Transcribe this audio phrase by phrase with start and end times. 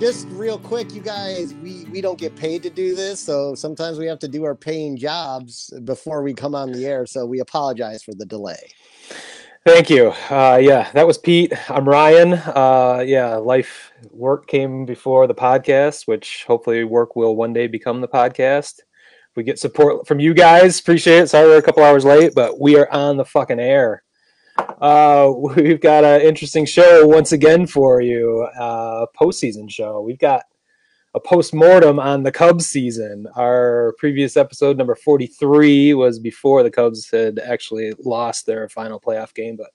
[0.00, 3.98] Just real quick, you guys, we, we don't get paid to do this, so sometimes
[3.98, 7.04] we have to do our paying jobs before we come on the air.
[7.04, 8.70] So we apologize for the delay.
[9.66, 10.10] Thank you.
[10.30, 11.52] Uh, yeah, that was Pete.
[11.68, 12.34] I'm Ryan.
[12.34, 18.00] Uh, yeah, life work came before the podcast, which hopefully work will one day become
[18.00, 18.80] the podcast.
[19.34, 20.78] We get support from you guys.
[20.78, 21.28] Appreciate it.
[21.28, 24.04] Sorry we're a couple hours late, but we are on the fucking air.
[24.80, 28.48] Uh, we've got an interesting show once again for you.
[28.58, 30.00] Uh, postseason show.
[30.00, 30.42] We've got
[31.14, 33.26] a post mortem on the Cubs season.
[33.34, 39.34] Our previous episode, number 43, was before the Cubs had actually lost their final playoff
[39.34, 39.70] game, but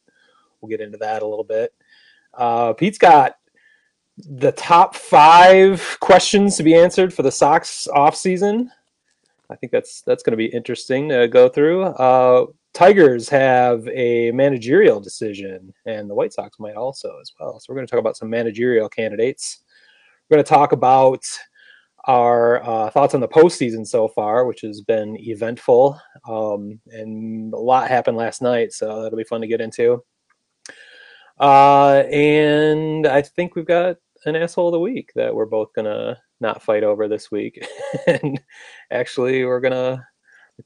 [0.61, 1.73] we'll get into that a little bit.
[2.33, 3.35] Uh, Pete's got
[4.17, 8.71] the top five questions to be answered for the Sox off season.
[9.49, 11.83] I think that's that's going to be interesting to go through.
[11.83, 17.59] Uh, Tigers have a managerial decision, and the White Sox might also as well.
[17.59, 19.63] So we're going to talk about some managerial candidates.
[20.29, 21.23] We're going to talk about
[22.05, 27.57] our uh, thoughts on the postseason so far, which has been eventful, um, and a
[27.57, 30.03] lot happened last night, so that'll be fun to get into.
[31.39, 36.17] Uh, and I think we've got an asshole of the week that we're both gonna
[36.39, 37.65] not fight over this week,
[38.07, 38.41] and
[38.91, 40.05] actually we're gonna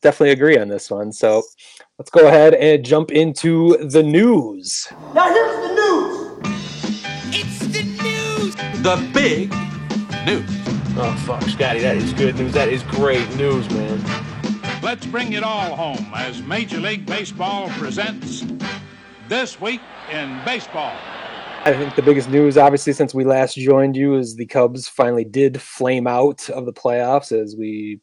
[0.02, 1.12] definitely agree on this one.
[1.12, 1.44] So
[1.98, 4.88] let's go ahead and jump into the news.
[5.14, 6.48] Now here's the news.
[7.36, 8.56] It's the news.
[8.84, 9.52] The big
[10.26, 10.50] news.
[11.00, 12.54] Oh fuck, Scotty, that is good news.
[12.54, 14.02] That is great news, man.
[14.82, 18.46] Let's bring it all home as Major League Baseball presents
[19.28, 20.96] This Week in Baseball.
[21.66, 25.26] I think the biggest news, obviously, since we last joined you, is the Cubs finally
[25.26, 28.00] did flame out of the playoffs as we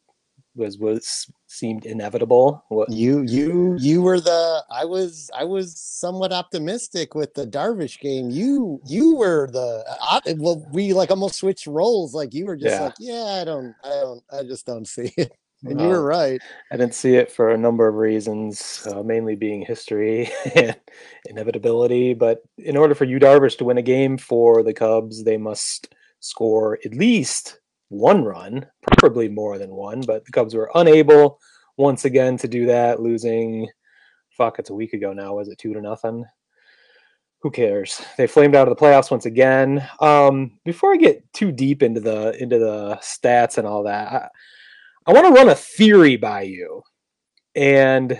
[0.55, 2.63] was was seemed inevitable.
[2.69, 7.99] What You you you were the I was I was somewhat optimistic with the Darvish
[7.99, 8.29] game.
[8.29, 12.13] You you were the I, well we like almost switched roles.
[12.13, 12.85] Like you were just Yeah.
[12.85, 15.31] like yeah I don't I don't I just don't see it.
[15.67, 16.39] And you were right.
[16.71, 20.75] I didn't see it for a number of reasons, uh, mainly being history and
[21.25, 22.13] inevitability.
[22.13, 25.95] But in order for Yu Darvish to win a game for the Cubs, they must
[26.19, 30.01] score at least one run, preferably more than one.
[30.01, 31.39] But the Cubs were unable
[31.77, 33.67] once again to do that, losing.
[34.37, 35.35] Fuck, it's a week ago now.
[35.35, 36.25] Was it two to nothing?
[37.41, 38.01] Who cares?
[38.17, 39.87] They flamed out of the playoffs once again.
[39.99, 44.29] Um, before I get too deep into the into the stats and all that, I,
[45.05, 46.81] I want to run a theory by you.
[47.55, 48.19] And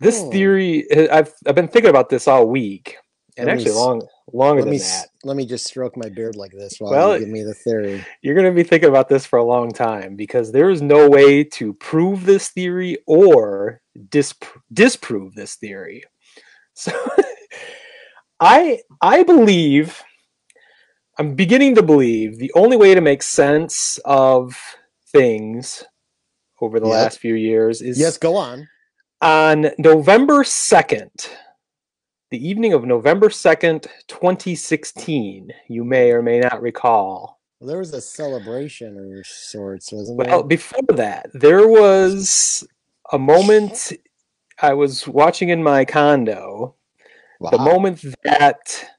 [0.00, 0.30] this Hmm.
[0.30, 2.96] theory, I've I've been thinking about this all week,
[3.36, 4.02] and actually long
[4.32, 5.08] longer Let than me that.
[5.24, 8.04] let me just stroke my beard like this while Well, you give me the theory.
[8.22, 11.08] You're going to be thinking about this for a long time because there is no
[11.08, 13.80] way to prove this theory or
[14.10, 16.04] disp- disprove this theory.
[16.74, 16.92] So
[18.40, 20.02] I I believe
[21.18, 24.56] I'm beginning to believe the only way to make sense of
[25.12, 25.84] things
[26.60, 26.88] over the Yep.
[26.88, 28.68] last few years is Yes, go on.
[29.22, 31.28] on November 2nd,
[32.30, 37.40] the evening of November 2nd, 2016, you may or may not recall.
[37.58, 40.46] Well, there was a celebration or sorts, wasn't Well, there?
[40.48, 42.66] before that, there was
[43.12, 43.92] a moment
[44.62, 46.76] I was watching in my condo,
[47.50, 48.90] the moment that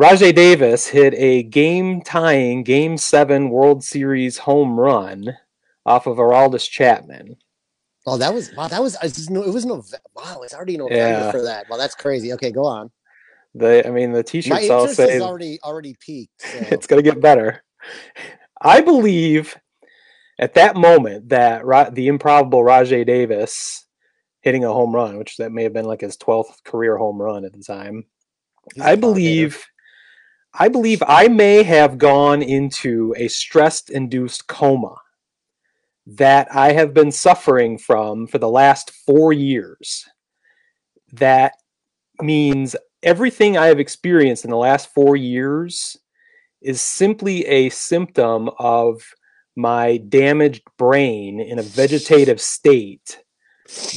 [0.00, 5.36] Rajai Davis hit a game tying Game 7 World Series home run
[5.84, 7.36] off of Aroldis Chapman.
[8.06, 8.68] Oh, that was wow.
[8.68, 9.98] That was I just know it was November.
[10.14, 11.30] Wow, it's already November Yeah.
[11.30, 11.66] for that.
[11.68, 12.32] Well, that's crazy.
[12.34, 12.90] Okay, go on.
[13.54, 16.32] The I mean the t-shirts all say already already peaked.
[16.40, 16.58] So.
[16.70, 17.62] it's going to get better.
[18.60, 19.56] I believe
[20.38, 23.86] at that moment that Ra- the improbable Rajai Davis
[24.40, 27.44] hitting a home run, which that may have been like his 12th career home run
[27.44, 28.04] at the time.
[28.74, 29.64] He's I believe
[30.52, 34.96] I believe I may have gone into a stress induced coma
[36.06, 40.06] that I have been suffering from for the last 4 years.
[41.12, 41.54] That
[42.20, 45.96] means everything I have experienced in the last 4 years
[46.60, 49.02] is simply a symptom of
[49.56, 53.20] my damaged brain in a vegetative state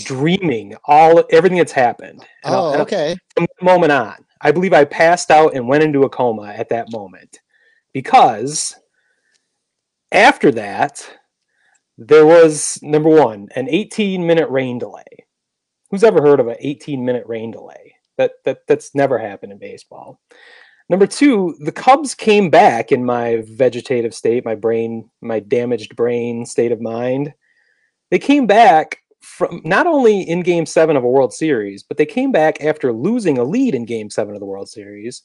[0.03, 3.15] dreaming all everything that's happened And I'll- Oh, and okay.
[3.35, 4.25] from that moment on.
[4.41, 7.39] I believe I passed out and went into a coma at that moment
[7.91, 8.75] because
[10.11, 11.09] after that,
[11.97, 15.03] there was number one, an 18 minute rain delay.
[15.89, 17.95] Who's ever heard of an 18 minute rain delay?
[18.17, 20.19] That, that that's never happened in baseball.
[20.89, 26.45] Number two, the Cubs came back in my vegetative state, my brain, my damaged brain
[26.45, 27.33] state of mind.
[28.09, 32.05] They came back from not only in Game Seven of a World Series, but they
[32.05, 35.23] came back after losing a lead in Game Seven of the World Series,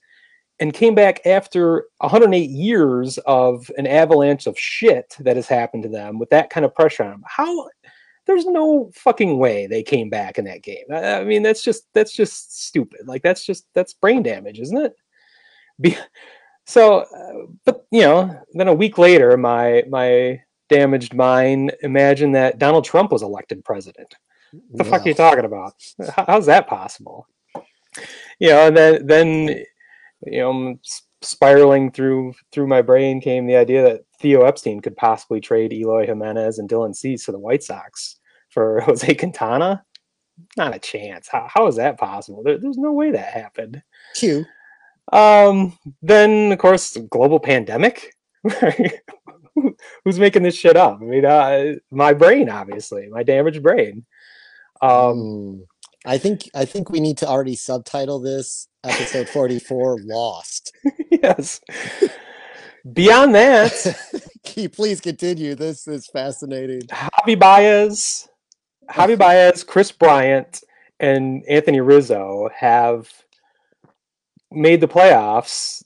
[0.62, 5.88] and came back after 108 years of an avalanche of shit that has happened to
[5.88, 7.24] them with that kind of pressure on them.
[7.26, 7.68] How?
[8.26, 10.84] There's no fucking way they came back in that game.
[10.88, 13.08] I, I mean, that's just that's just stupid.
[13.08, 14.94] Like that's just that's brain damage, isn't it?
[15.80, 15.96] Be,
[16.64, 22.60] so, uh, but you know, then a week later, my my damaged mind imagined that
[22.60, 24.14] Donald Trump was elected president.
[24.52, 25.74] What the fuck are you talking about?
[26.14, 27.26] How- How's that possible?
[28.38, 29.64] You know, and then then
[30.26, 30.78] you know,
[31.22, 36.06] spiraling through through my brain came the idea that Theo Epstein could possibly trade Eloy
[36.06, 38.18] Jimenez and Dylan Cease to the White Sox
[38.50, 39.84] for Jose Quintana.
[40.56, 41.28] Not a chance.
[41.30, 42.42] How, how is that possible?
[42.42, 43.82] There, there's no way that happened.
[44.14, 44.44] Q.
[45.12, 48.14] Um, then of course, global pandemic.
[50.04, 50.98] Who's making this shit up?
[51.00, 54.04] I mean, uh, my brain, obviously, my damaged brain.
[54.80, 55.60] Um, Hmm.
[56.04, 60.72] I think I think we need to already subtitle this episode 44 Lost.
[61.10, 61.60] yes.
[62.92, 63.96] Beyond that,
[64.44, 65.54] Key, please continue.
[65.54, 66.80] This is fascinating.
[66.82, 68.28] Javy Baez,
[68.90, 70.64] Javy Baez, Kris Bryant,
[70.98, 73.08] and Anthony Rizzo have
[74.50, 75.84] made the playoffs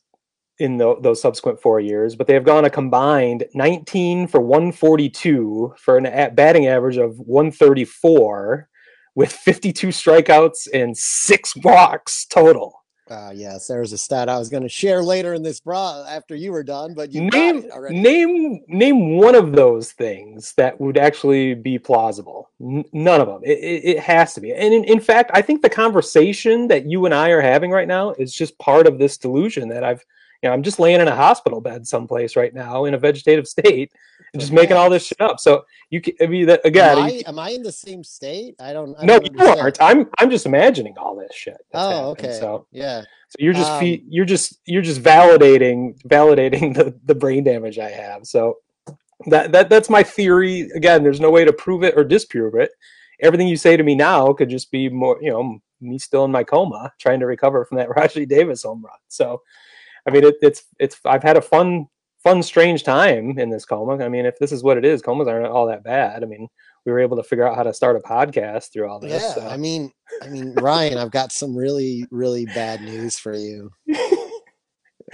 [0.59, 5.75] in tho- those subsequent four years, but they have gone a combined 19 for 142
[5.79, 8.71] for an a- batting average of 134
[9.17, 12.85] with 52 strikeouts and six walks total.
[13.09, 16.35] Uh, yes, there's a stat I was going to share later in this bra after
[16.35, 21.55] you were done, but you name name name one of those things that would actually
[21.55, 22.51] be plausible.
[22.61, 24.53] N- none of them it, it, it has to be.
[24.53, 27.87] And in, in fact i think the conversation that you and i are having right
[27.87, 30.05] now is just part of this delusion that i've
[30.47, 33.49] you know i'm just laying in a hospital bed someplace right now in a vegetative
[33.49, 33.91] state
[34.33, 37.05] and just making all this shit up so you can i mean that again am,
[37.05, 38.55] I, am I in the same state?
[38.61, 38.95] I don't.
[38.97, 39.83] I no don't you aren't.
[39.83, 42.39] i'm i'm just imagining all this shit Oh, happening, okay.
[42.39, 43.03] so Yeah.
[43.03, 47.79] so you're just fe- Um, you're just you're just validating validating the, the brain damage
[47.81, 48.25] I have.
[48.25, 48.59] So
[49.27, 50.69] that that that's my theory.
[50.75, 52.71] Again, there's no way to prove it or disprove it.
[53.21, 56.31] Everything you say to me now could just be more, you know, me still in
[56.31, 58.99] my coma trying to recover from that Rajai Davis home run.
[59.09, 59.43] So,
[60.07, 61.87] I mean, it, it's it's I've had a fun
[62.23, 64.05] fun strange time in this coma.
[64.05, 66.23] I mean, if this is what it is, comas aren't all that bad.
[66.23, 66.49] I mean,
[66.85, 69.23] we were able to figure out how to start a podcast through all this.
[69.23, 69.35] Yeah.
[69.35, 69.47] so.
[69.47, 69.93] I mean,
[70.23, 73.71] I mean, Ryan, I've got some really, really bad news for you.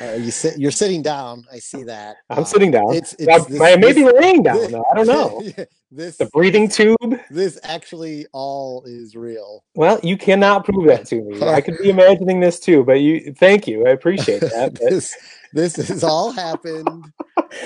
[0.00, 0.58] Uh, you sit.
[0.58, 1.44] You're sitting down.
[1.52, 2.16] I see that.
[2.30, 2.94] I'm Uh, sitting down.
[2.94, 3.14] It's.
[3.20, 4.56] I, it's this, I may be laying down.
[4.58, 5.42] this- I don't know.
[5.90, 6.16] this.
[6.16, 6.96] The breathing tube.
[7.30, 9.64] This actually all is real.
[9.74, 11.42] Well, you cannot prove that to me.
[11.42, 13.86] I could be imagining this too, but you thank you.
[13.86, 14.74] I appreciate that.
[14.80, 15.14] This
[15.52, 17.12] this has all happened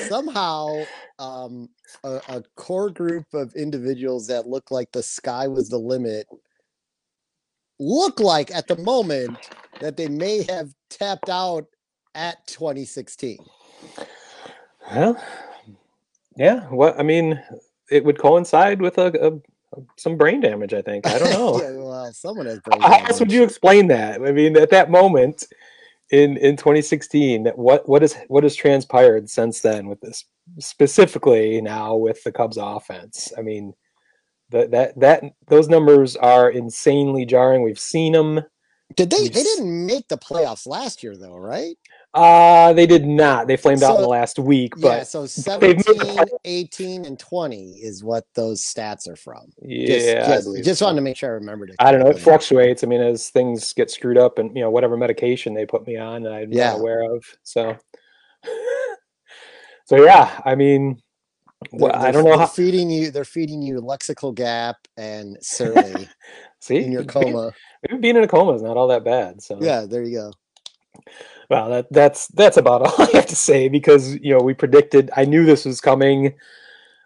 [0.09, 0.83] somehow
[1.21, 1.69] um
[2.03, 6.27] a, a core group of individuals that look like the sky was the limit
[7.79, 9.39] look like at the moment
[9.81, 11.67] that they may have tapped out
[12.17, 13.39] at 2016
[14.95, 15.23] well,
[16.37, 17.41] yeah, what I mean,
[17.91, 21.07] it would coincide with a, a some brain damage, I think.
[21.07, 21.61] I don't know.
[21.61, 24.21] yeah, well someone has brain How else would you explain that?
[24.23, 25.45] I mean, at that moment
[26.11, 30.25] in in 2016, what what is what has transpired since then with this
[30.59, 33.33] specifically now with the Cubs offense?
[33.37, 33.75] I mean,
[34.51, 37.63] that that that those numbers are insanely jarring.
[37.63, 38.43] We've seen them.
[38.95, 41.77] did they they didn't make the playoffs last year though right
[42.17, 43.47] Uh they did not.
[43.47, 45.21] They flamed out in the last week, yeah but so
[45.61, 50.65] made the 17 18 and 20 is what those stats are from yeah, just, just,
[50.65, 50.87] just so.
[50.87, 52.11] wanted to make sure i remembered it I don't know.
[52.11, 52.83] It fluctuates.
[52.83, 55.97] I mean, as things get screwed up, and you know, whatever medication they put me
[55.97, 56.71] on, I'm Yeah.
[56.71, 57.25] not aware of.
[57.43, 57.77] So,
[59.85, 60.41] so yeah.
[60.45, 61.03] I mean,
[61.73, 62.47] well, I don't know how.
[62.47, 63.11] feeding you.
[63.11, 66.09] They're feeding you lexical gap and surly
[66.61, 67.53] See, in your coma.
[67.89, 69.43] maybe being in a coma is not all that bad.
[69.43, 70.33] So, Yeah, there you go.
[71.51, 75.11] Well, that that's that's about all I have to say because you know we predicted.
[75.17, 76.35] I knew this was coming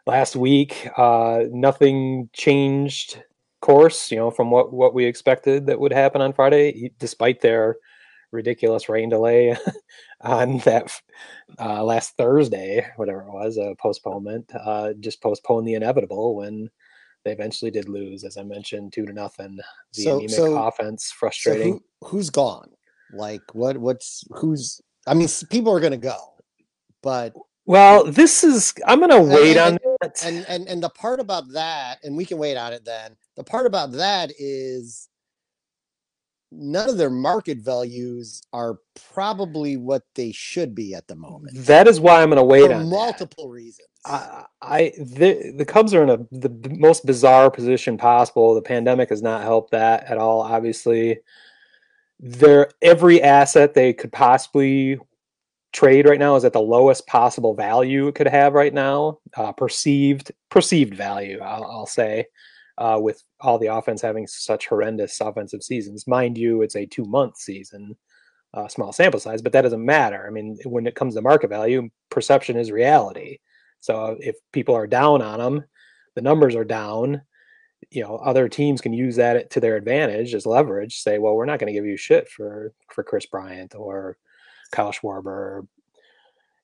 [0.06, 0.88] last week.
[0.96, 3.22] Uh, nothing changed
[3.60, 7.76] course, you know, from what what we expected that would happen on Friday, despite their
[8.32, 9.56] ridiculous rain delay
[10.20, 10.90] on that
[11.58, 14.50] uh, last Thursday, whatever it was, a postponement.
[14.54, 16.70] Uh, just postponed the inevitable when
[17.24, 19.58] they eventually did lose, as I mentioned, two to nothing.
[19.94, 21.80] The So- anemic so- offense, So frustrating.
[22.00, 22.70] who who's gone?
[23.12, 23.76] Like what?
[23.78, 24.80] What's who's?
[25.06, 26.16] I mean, people are gonna go,
[27.02, 27.32] but
[27.66, 28.74] Well, this is.
[28.86, 30.24] I'm gonna wait on and- that.
[30.24, 33.16] and and and the part about that, and we can wait on it then.
[33.36, 35.08] The part about that is
[36.52, 38.78] none of their market values are
[39.14, 42.66] probably what they should be at the moment That is why I'm going to wait
[42.66, 42.88] for on that.
[42.88, 43.86] multiple reasons.
[44.04, 48.54] I, I the the Cubs are in a the most bizarre position possible.
[48.54, 50.40] The pandemic has not helped that at all.
[50.40, 51.20] Obviously,
[52.20, 54.98] their every asset they could possibly
[55.72, 59.52] trade right now is at the lowest possible value it could have right now, uh,
[59.52, 61.40] perceived perceived value.
[61.40, 62.26] I'll, I'll say,
[62.78, 66.06] uh, with all the offense having such horrendous offensive seasons.
[66.06, 67.96] Mind you, it's a two month season,
[68.54, 70.26] uh, small sample size, but that doesn't matter.
[70.26, 73.38] I mean, when it comes to market value, perception is reality.
[73.80, 75.64] So if people are down on them,
[76.16, 77.22] the numbers are down.
[77.90, 80.98] You know, other teams can use that to their advantage as leverage.
[80.98, 84.16] Say, well, we're not going to give you shit for for Kris Bryant or
[84.70, 85.66] Kyle Schwarber, or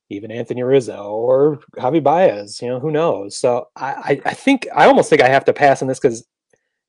[0.08, 2.60] even Anthony Rizzo or Javy Baez.
[2.62, 3.36] You know, who knows?
[3.36, 6.26] So I I, think I almost think I have to pass on this because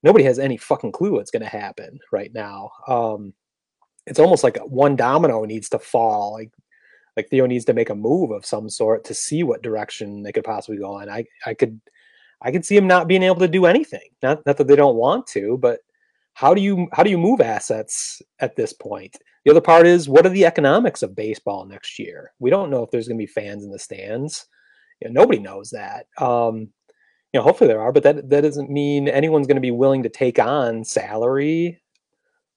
[0.04, 2.72] nobody has any fucking clue what's going to happen right now.
[2.88, 3.34] Um,
[4.06, 6.34] it's almost like one domino needs to fall.
[6.34, 6.52] Like
[7.16, 10.32] like Theo needs to make a move of some sort to see what direction they
[10.32, 11.10] could possibly go in.
[11.10, 11.82] I I could
[12.42, 14.10] I could see him not being able to do anything.
[14.22, 15.80] Not not that they don't want to, but
[16.34, 19.18] how do you how do you move assets at this point?
[19.46, 22.32] The other part is what are the economics of baseball next year?
[22.40, 24.46] We don't know if there's going to be fans in the stands.
[25.02, 26.08] You know, nobody knows that.
[26.20, 26.70] Um,
[27.34, 30.04] you know, hopefully there are, but that that doesn't mean anyone's going to be willing
[30.04, 31.82] to take on salary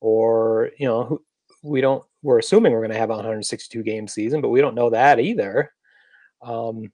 [0.01, 1.21] or you know
[1.63, 4.75] we don't we're assuming we're going to have a 162 game season but we don't
[4.75, 5.73] know that either
[6.43, 6.91] um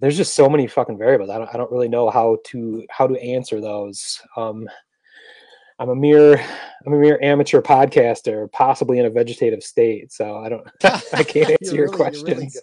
[0.00, 3.06] there's just so many fucking variables i don't, I don't really know how to how
[3.06, 4.68] to answer those um
[5.78, 6.38] i'm a mere
[6.86, 10.66] i'm a mere amateur podcaster possibly in a vegetative state so i don't
[11.14, 12.60] i can't answer your really- you're really questions.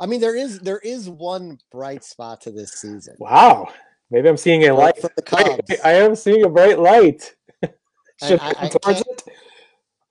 [0.00, 3.14] I mean, there is there is one bright spot to this season.
[3.18, 3.68] wow
[4.10, 5.80] maybe i'm seeing a For- light the Cubs.
[5.84, 7.34] I am seeing a bright light
[8.22, 9.22] should I- I, I towards it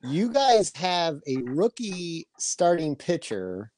[0.03, 3.71] You guys have a rookie starting pitcher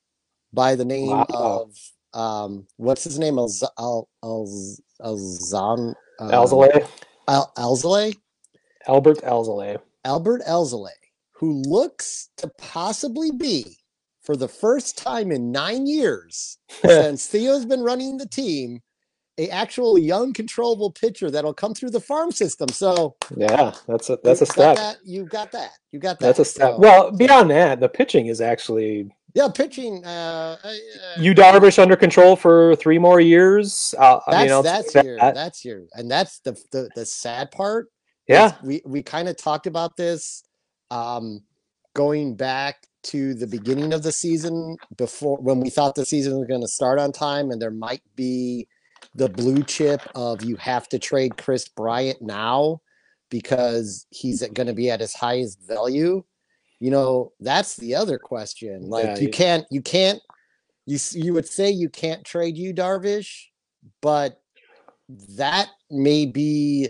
[0.52, 1.26] by the name Wow.
[1.30, 1.74] of
[2.18, 3.36] um, what's his name?
[3.36, 6.88] Alz- Al Alz Alzan um, Elzele,
[7.28, 8.16] Al Alzale
[8.88, 9.78] albert Elzele.
[10.06, 10.90] Albert Elzale,
[11.34, 13.78] who looks to possibly be
[14.22, 18.82] for the first time in nine years since Theo's been running the team,
[19.38, 22.70] a actual young controllable pitcher that'll come through the farm system.
[22.70, 25.72] So yeah that's a that's a you've got step That, you got that.
[25.92, 26.26] You got that.
[26.26, 26.72] That's a step.
[26.74, 30.04] So- well, beyond that, the pitching is actually yeah, pitching.
[30.04, 30.74] Uh, uh,
[31.20, 33.94] Yu Darvish under control for three more years.
[34.00, 35.36] Uh, That's mean, I'll that's take your that.
[35.36, 37.88] that's your and that's the the, the sad part.
[38.28, 40.44] yeah, we we kind of talked about this
[40.90, 41.44] um
[41.94, 46.48] going back to the beginning of the season before when we thought the season was
[46.48, 48.68] going to start on time and there might be
[49.14, 52.82] the blue chip of you have to trade Kris Bryant now
[53.30, 56.24] because he's going to be at his highest value.
[56.80, 58.90] You know, that's the other question.
[58.90, 60.22] Like Yeah, you you- can't you can't
[60.86, 63.46] you you would say you can't trade Yu Darvish,
[64.02, 64.40] but
[65.36, 66.90] that may be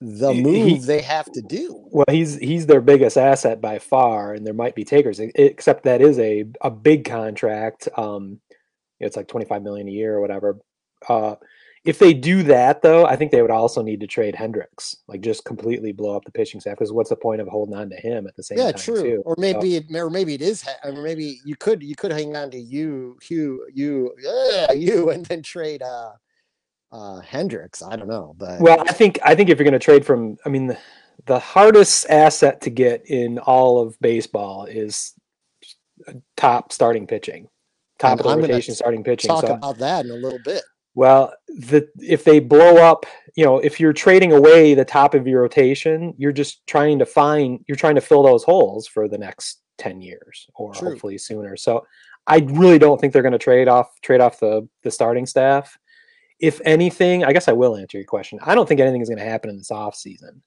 [0.00, 1.86] the move he- they have to do.
[1.92, 5.20] well, he's he's their biggest asset by far, and there might be takers.
[5.20, 7.88] Except that is a a big contract.
[7.96, 8.40] Um,
[8.98, 10.58] it's like twenty five million a year or whatever.
[11.08, 11.36] Uh,
[11.84, 15.20] if they do that, though, I think they would also need to trade Hendricks, like
[15.20, 16.76] just completely blow up the pitching staff.
[16.78, 18.74] Because what's the point of holding on to him at the same Yeah, time?
[18.76, 19.02] Yeah, true.
[19.02, 19.22] Too?
[19.26, 22.36] Or So- maybe it, or maybe it is, or maybe you could you could hang
[22.36, 26.12] on to you, Hugh, you, yeah, you, and then trade uh,
[26.92, 27.82] uh, Hendricks.
[27.82, 30.36] I don't know, but Well, I think I think if you're going to trade from,
[30.46, 30.78] I mean, the,
[31.26, 35.14] the hardest asset to get in all of baseball is
[36.36, 37.48] top starting pitching,
[37.98, 39.28] top And of the rotation starting pitching.
[39.28, 40.62] talk So, about that in a little bit.
[40.94, 45.26] Well, the if they blow up, you know, if you're trading away the top of
[45.26, 49.18] your rotation, you're just trying to find, you're trying to fill those holes for the
[49.18, 50.90] next ten years or True.
[50.90, 51.56] hopefully sooner.
[51.56, 51.86] So,
[52.26, 55.78] I really don't think they're going to trade off trade off the the starting staff
[56.42, 58.40] if anything, I guess I will answer your question.
[58.42, 60.40] I don't think anything is going to happen in this offseason.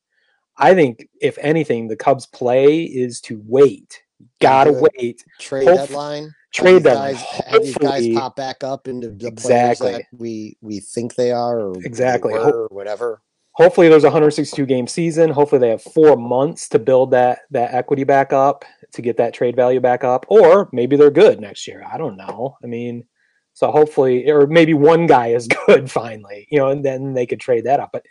[0.58, 4.04] I think, if anything, the Cubs' play is to wait.
[4.42, 4.90] Gotta good.
[4.98, 5.26] wait.
[5.40, 6.34] Trade deadline.
[6.56, 7.14] Trade deadline.
[7.14, 9.90] guys, have these guys pop back up into the Exactly.
[9.92, 12.34] players that we we think they are, or Exactly.
[12.34, 13.22] were, or whatever.
[13.54, 15.30] Hopefully, there's a 162 game season.
[15.30, 19.34] Hopefully, they have four months to build that that equity back up to get that
[19.34, 21.84] trade value back up, or maybe they're good next year.
[21.92, 22.58] I don't know.
[22.64, 23.06] I mean,
[23.54, 27.40] so hopefully, or maybe one guy is good finally, you know, and then they could
[27.40, 27.90] trade that up.
[27.94, 28.06] But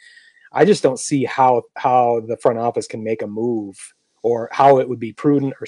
[0.53, 3.77] I just don't see how how the front office can make a move
[4.23, 5.67] or how it would be prudent or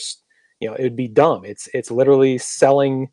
[0.60, 1.44] you know it would be dumb.
[1.44, 3.10] It's it's literally selling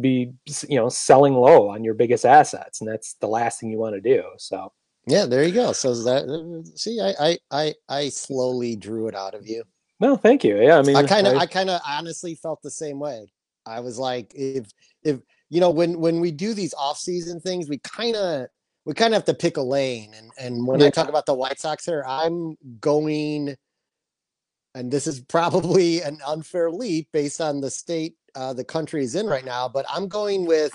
[0.00, 0.32] be
[0.68, 3.94] you know selling low on your biggest assets, and that's the last thing you want
[3.94, 4.22] to do.
[4.38, 4.72] So
[5.06, 5.72] Yeah, there you go.
[5.72, 9.64] So that uh, see, I I I, I slowly drew it out of you.
[10.00, 10.60] No, thank you.
[10.60, 13.32] Yeah, I mean, I kind of I kind of honestly felt the same way.
[13.66, 14.66] I was like, if
[15.02, 18.46] if you know when when we do these off season things, we kind of
[18.84, 20.14] we kind of have to pick a lane.
[20.16, 23.56] And and when I talk about the White Sox here, I'm going,
[24.74, 29.14] and this is probably an unfair leap based on the state uh, the country is
[29.14, 30.72] in right now, but I'm going with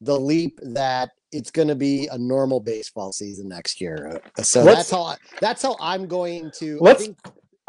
[0.00, 4.20] the leap that it's going to be a normal baseball season next year.
[4.38, 6.78] Uh, So Let's- that's how I, that's how I'm going to.
[6.80, 7.18] Let's- think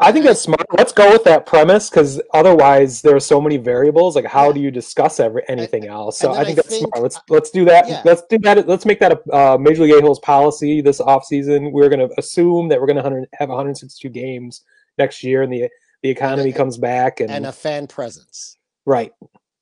[0.00, 0.64] I think that's smart.
[0.78, 4.14] Let's go with that premise because otherwise there are so many variables.
[4.14, 4.52] Like, how Yeah.
[4.52, 6.20] do you discuss every anything else?
[6.20, 7.02] So I think I that's think- smart.
[7.02, 7.88] Let's let's do that.
[7.88, 8.02] Yeah.
[8.04, 8.68] Let's do that.
[8.68, 11.72] Let's make that a uh, Major League A-holes policy this offseason.
[11.72, 14.62] We're going to assume that we're going to have 162 games
[14.98, 15.68] next year, and the
[16.02, 17.20] the economy comes back.
[17.20, 18.56] And, and a fan presence.
[18.86, 19.12] right,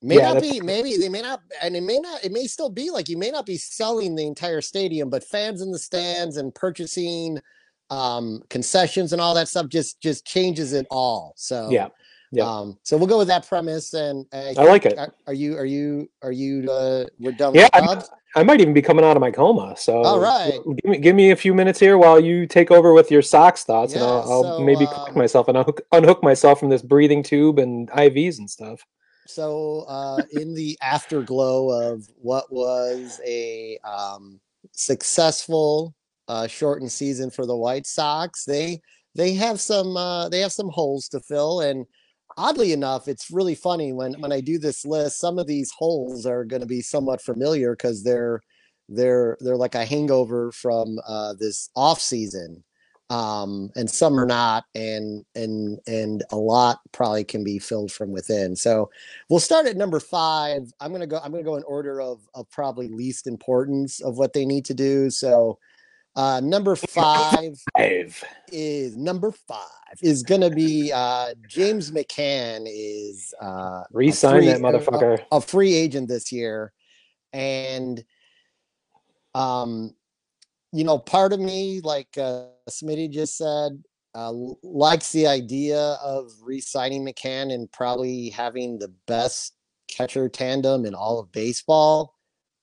[0.03, 2.69] May Yeah, not be, maybe they may not, and it may not, it may still
[2.69, 6.37] be like you may not be selling the entire stadium, but fans in the stands
[6.37, 7.41] and purchasing
[7.89, 11.35] um concessions and all that stuff just just changes it all.
[11.37, 11.89] So yeah,
[12.33, 12.45] yeah.
[12.45, 14.99] um so we'll go with that premise and I, I like it.
[14.99, 18.03] Are, are you are you are you uh we're done Yeah, with I'm-
[18.35, 19.75] I might even be coming out of my coma.
[19.79, 20.61] So, All right.
[20.67, 23.65] give me give me a few minutes here while you take over with your Sox
[23.65, 26.83] thoughts, and I'll, I'll so, maybe collect um, myself and unhook, unhook myself from this
[26.83, 28.85] breathing tube and IVs and stuff.
[29.27, 34.39] So uh in the afterglow of what was a um
[34.73, 35.95] successful
[36.29, 38.81] uh shortened season for the White Sox, they
[39.15, 41.87] they have some uh they have some holes to fill and
[42.37, 46.27] oddly enough it's really funny when when I do this list some of these holes
[46.27, 48.41] are going to be somewhat familiar cuz they're
[48.89, 52.63] they're they're like a hangover from uh this off season
[53.11, 58.11] um and some are not and and and a lot probably can be filled from
[58.11, 58.57] within.
[58.57, 58.91] So
[59.31, 60.73] we'll start at number five.
[60.81, 64.33] I'm gonna go i'm gonna go in order of of probably least importance of what
[64.33, 65.11] they need to do.
[65.11, 65.59] So
[66.17, 68.25] uh number five Five.
[68.49, 69.67] is number five
[70.03, 75.19] is gonna be uh james mccann is uh a Resign that free- uh, motherfucker.
[75.31, 76.73] a free agent this year
[77.33, 78.03] and
[79.35, 79.95] um
[80.73, 83.83] you know part of me like uh smitty just said
[84.15, 89.53] uh likes the idea of re-signing mccann and probably having the best
[89.89, 92.15] catcher tandem in all of baseball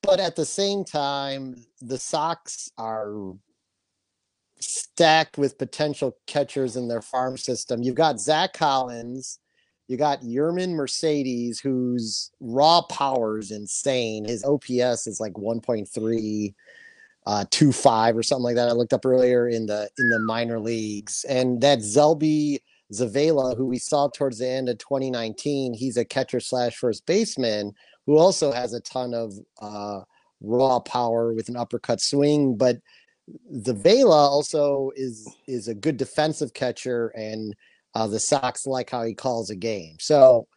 [0.04, 3.34] but at the same time the sox are
[4.60, 9.40] stacked with potential catchers in their farm system you've got zack collins
[9.88, 14.26] you got Yermin Mercedes, whose raw power is insane.
[14.26, 16.54] His OPS is like 1.3
[17.26, 18.68] uh 25 or something like that.
[18.68, 21.26] I looked up earlier in the in the minor leagues.
[21.30, 22.60] And that Seby
[22.92, 27.74] Zavala, who we saw towards the end of 2019, he's a catcher slash first baseman
[28.06, 30.02] who also has a ton of uh
[30.44, 32.56] raw power with an uppercut swing.
[32.56, 32.78] But
[33.56, 37.56] Zavala also is is a good defensive catcher and
[37.96, 39.96] uh, the Sox like how he calls a game.
[40.00, 40.48] So,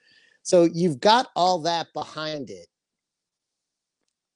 [0.42, 2.66] so you've got all that behind it.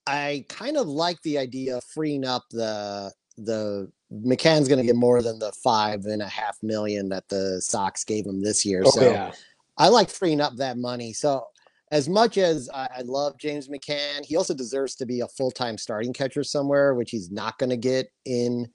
[0.06, 4.96] I kind of like the idea of freeing up the the McCann's going to get
[4.96, 8.82] more than the five and a half million that the Sox gave him this year.
[8.84, 9.32] Oh, so yeah.
[9.78, 11.12] I like freeing up that money.
[11.12, 11.46] So
[11.90, 15.50] as much as I, I love James McCann, he also deserves to be a full
[15.50, 18.68] time starting catcher somewhere, which he's not going to get in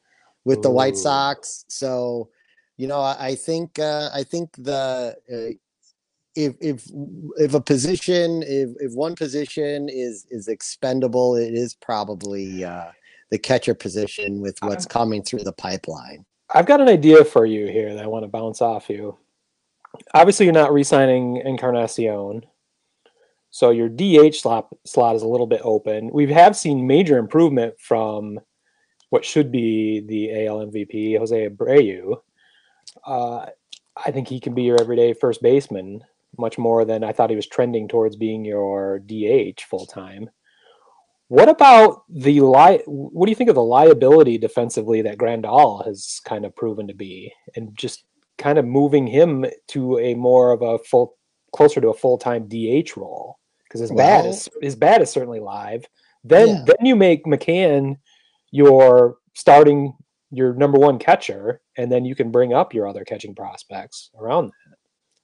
[0.44, 1.66] with the White Sox.
[1.68, 2.30] So,
[2.78, 5.56] you know, I, I think uh, I think the uh,
[6.36, 6.90] if if
[7.38, 12.92] if a position if if one position is is expendable, it is probably uh,
[13.32, 16.26] the catcher position with what's coming through the pipeline.
[16.54, 19.18] I've got an idea for you here that I want to bounce off you.
[20.14, 22.46] Obviously, you're not re-signing Encarnacion,
[23.56, 26.10] so your DH slot slot is a little bit open.
[26.12, 28.38] We have seen major improvement from
[29.12, 32.18] what should be the AL MVP, Jose Abreu.
[33.06, 33.46] Uh,
[33.96, 36.04] I think he can be your everyday first baseman,
[36.38, 40.30] much more than I thought he was trending towards being your DH full time.
[41.30, 46.20] What about the li- What do you think of the liability defensively that Grandal has
[46.26, 48.04] kind of proven to be, and just
[48.38, 51.16] kind of moving him to a more of a full,
[51.54, 53.40] closer to a full time DH role?
[53.76, 55.86] Because his bat Well- is his bat is certainly live.
[56.24, 56.64] Then Yeah.
[56.66, 57.98] then you make McCann
[58.52, 59.94] your starting
[60.32, 64.46] your number one catcher, and then you can bring up your other catching prospects around
[64.48, 64.78] that.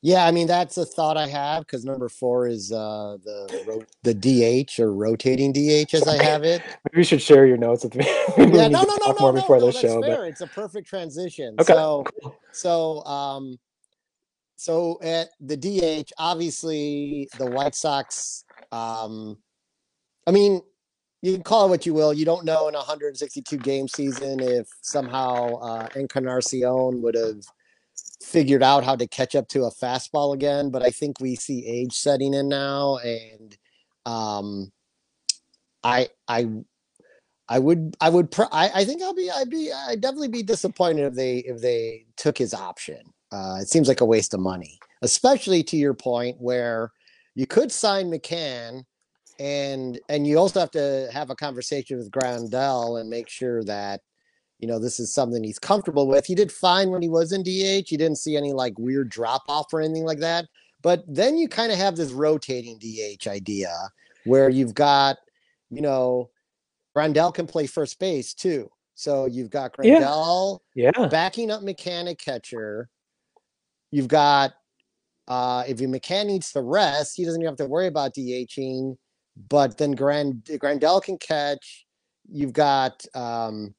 [0.04, 3.84] Yeah, I mean that's a thought I have because number four is uh, the ro-
[4.04, 6.62] the DH or rotating DH as I have it.
[6.86, 8.06] Maybe you should share your notes with me.
[8.38, 10.02] Yeah, no, no, no, no, more no, before no, that's show.
[10.02, 10.26] fair.
[10.26, 11.56] It's a perfect transition.
[11.60, 12.04] Okay, So,
[12.52, 13.60] so, um,
[14.62, 18.46] so at the DH, obviously the White Sox.
[18.72, 19.40] Um,
[20.28, 20.62] I mean,
[21.24, 22.14] you can call it what you will.
[22.14, 27.42] You don't know in a 162 game season if somehow uh, Encarnacion would have
[28.22, 30.70] figured out how to catch up to a fastball again.
[30.70, 33.58] But I think we see age setting in now, and
[34.06, 34.72] um,
[35.84, 36.48] I I
[37.50, 40.44] I would I would pr- I, I think I'll be I'd be I'd definitely be
[40.44, 43.02] disappointed if they if they took his option.
[43.32, 46.92] Uh, it seems like a waste of money, especially to your point where
[47.36, 48.84] you could sign McCann
[49.40, 54.02] and and you also have to have a conversation with Grandal and make sure that
[54.60, 56.26] you know this is something he's comfortable with.
[56.26, 57.90] He did fine when he was in DH.
[57.92, 60.46] You didn't see any like weird drop off or anything like that.
[60.82, 63.72] But then you kind of have this rotating DH idea
[64.26, 65.18] where you've got,
[65.70, 66.30] you know,
[66.96, 68.70] Grandal can play first base too.
[68.96, 70.00] So you've got Yeah.
[70.02, 71.08] Grandal Yeah.
[71.08, 72.90] backing up mechanic catcher.
[73.92, 74.54] You've got
[75.28, 78.96] uh if your McCann needs to rest, he doesn't even have to worry about DHing.
[79.50, 81.86] But then Grand Grandal can catch.
[82.32, 83.74] You've got um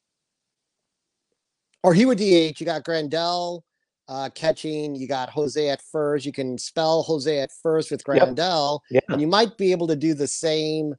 [1.83, 2.61] or he would DH.
[2.61, 3.62] You got Grandal
[4.09, 6.27] uh catching, you got Jose at first.
[6.27, 8.29] You can spell Jose at first with Yep.
[8.29, 8.81] Grandal.
[8.90, 9.01] Yeah.
[9.09, 10.94] And you might be able to do the same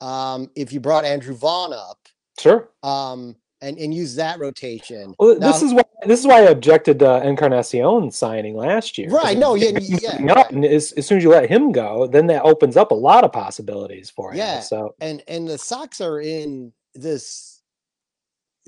[0.00, 1.98] um if you brought Andrew Vaughn up
[2.38, 2.68] Sure.
[2.82, 5.14] um and, and use that rotation.
[5.18, 9.08] Well, Now- this is why this is why I objected to Encarnacion signing last year.
[9.08, 10.50] Right, no, yeah, it gets him yeah, up, right.
[10.50, 13.24] and as, as soon as you let him go, then that opens up a lot
[13.24, 14.38] of possibilities for him.
[14.38, 14.60] Yeah.
[14.60, 17.54] So and and the Sox are in this.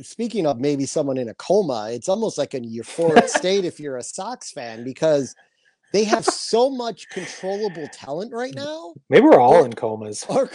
[0.01, 3.96] Speaking of maybe someone in a coma, it's almost like a euphoric state if you're
[3.96, 5.35] a Sox fan because
[5.92, 10.24] they have so much controllable talent right now, maybe we're all Or- in comas.
[10.29, 10.51] or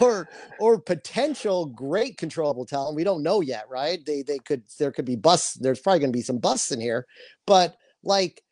[0.00, 2.96] or or potential great controllable talent.
[2.96, 4.04] We don't know yet, right?
[4.04, 5.54] They they could there could be busts.
[5.54, 7.06] There's probably going to be some busts in here,
[7.46, 8.42] but like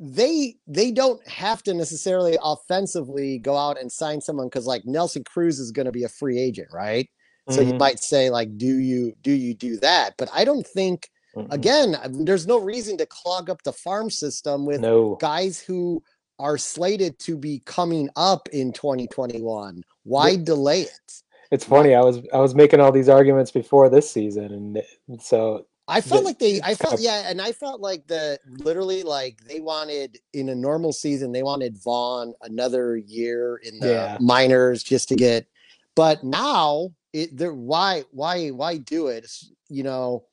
[0.00, 5.24] they they don't have to necessarily offensively go out and sign someone because like Nelson
[5.24, 7.08] Cruz is going to be a free agent, right?
[7.48, 10.14] So you Mhm, might say like, do you do you do that?
[10.18, 11.52] But I don't think mhm.
[11.52, 11.96] again.
[12.24, 15.16] There's no reason to clog up the farm system with no.
[15.20, 16.02] guys who
[16.38, 19.82] are slated to be coming up in 2021.
[20.02, 21.22] Why delay it?
[21.50, 21.94] It's funny.
[21.94, 26.22] I was I was making all these arguments before this season, and so I felt
[26.22, 30.18] The- like they, I felt, yeah, and I felt like the literally like they wanted
[30.32, 34.18] in a normal season, they wanted Vaughn another year in the Yeah.
[34.20, 35.46] minors just to get,
[35.94, 39.30] but now it, they're why, why, why do it?
[39.68, 40.24] You know,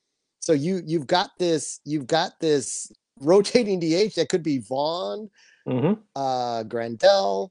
[0.41, 5.29] so you you've got this, you've got this rotating DH that could be Vaughn,
[5.67, 5.97] mhm.
[6.15, 7.49] uh, Grandal,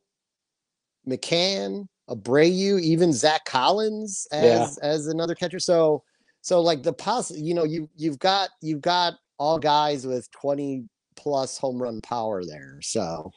[1.08, 4.88] McCann, Abreu, even Zack Collins as Yeah.
[4.88, 5.60] as another catcher.
[5.60, 6.02] So
[6.42, 10.84] so like the poss you know, you you've got you've got all guys with 20
[11.16, 12.78] plus home run power there.
[12.82, 13.30] So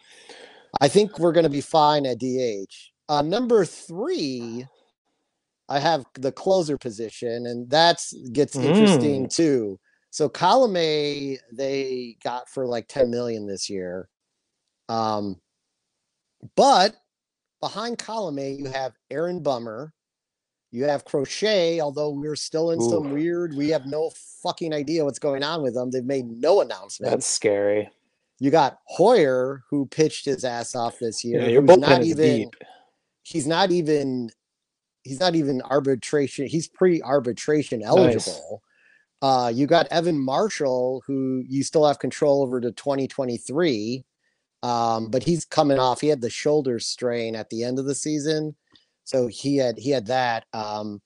[0.82, 2.92] I think we're gonna be fine at DH.
[3.08, 4.66] Uh number three,
[5.70, 9.80] I have the closer position, and that's gets interesting too.
[10.10, 14.10] So Colomé they got for like 10 million this year.
[14.90, 15.40] Um,
[16.56, 16.96] but
[17.62, 19.94] behind Colomé, you have Aaron Bummer,
[20.72, 25.20] you have Crochet, although we're still in some weird, we have no fucking idea what's
[25.20, 25.90] going on with them.
[25.92, 27.12] They've made no announcement.
[27.12, 27.90] that's scary.
[28.40, 31.42] You got Heuer, who pitched his ass off this year.
[31.42, 32.56] Yeah, your bullpen not even deep.
[33.22, 34.30] he's not even
[35.04, 38.62] he's not even arbitration he's pre-arbitration eligible.
[39.22, 44.04] Uh you got evan marshall who you still have control over to 2023
[44.64, 47.96] um but he's coming off he had the shoulder strain at the end of the
[47.96, 48.56] season
[49.04, 51.02] so he had he had that um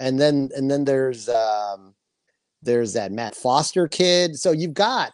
[0.00, 1.94] and then and then there's um
[2.62, 5.12] there's that matt foster kid so you've got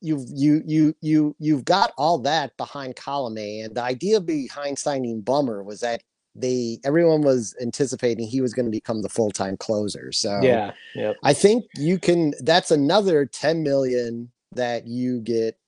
[0.00, 5.20] you've you you you you've got all that behind Colomé, and the idea behind signing
[5.20, 6.02] Bummer was that
[6.38, 10.12] they everyone was anticipating he was going to become the full time closer.
[10.12, 10.72] So Yeah.
[10.94, 11.16] Yep.
[11.24, 12.34] I think you can.
[12.40, 15.58] That's another ten million that you get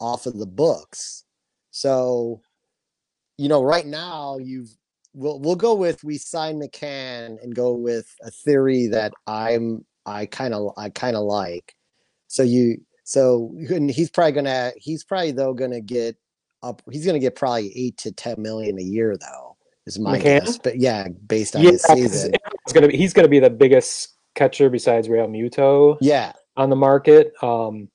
[0.00, 1.24] off of the books.
[1.70, 2.40] So
[3.38, 4.76] you know, right now you've
[5.14, 10.26] we'll we'll go with we sign McCann and go with a theory that I'm I
[10.26, 11.74] kind of I kind of like.
[12.28, 16.16] So you so and he's probably gonna he's probably though gonna get
[16.62, 19.45] up he's gonna get probably eight to ten million a year though
[19.86, 20.22] is my McCann?
[20.22, 20.58] guess.
[20.58, 22.34] But yeah, based on Yeah, his 'cause season.
[22.64, 27.32] it's gonna be he's gonna be the biggest catcher besides Realmuto Yeah, on the market.
[27.42, 27.88] Um,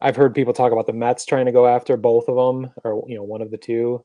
[0.00, 3.04] I've heard people talk about the Mets trying to go after both of them, or
[3.08, 4.04] you know, one of the two.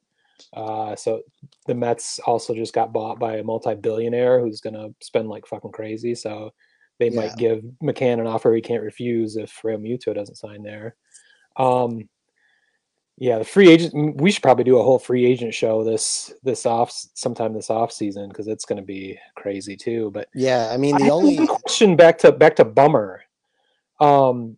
[0.54, 1.22] Uh, so
[1.68, 6.16] the Mets also just got bought by a multi-billionaire who's gonna spend like fucking crazy.
[6.16, 6.54] So
[7.00, 7.16] they Yeah.
[7.16, 10.96] might give McCann an offer he can't refuse if Realmuto doesn't sign there.
[11.58, 12.08] Um,
[13.22, 14.20] Yeah, the free agent.
[14.20, 17.92] We should probably do a whole free agent show this this off sometime this off
[17.92, 20.10] season because it's going to be crazy too.
[20.12, 23.22] But Yeah, I mean the have only question back to back to Bummer.
[24.00, 24.58] Um,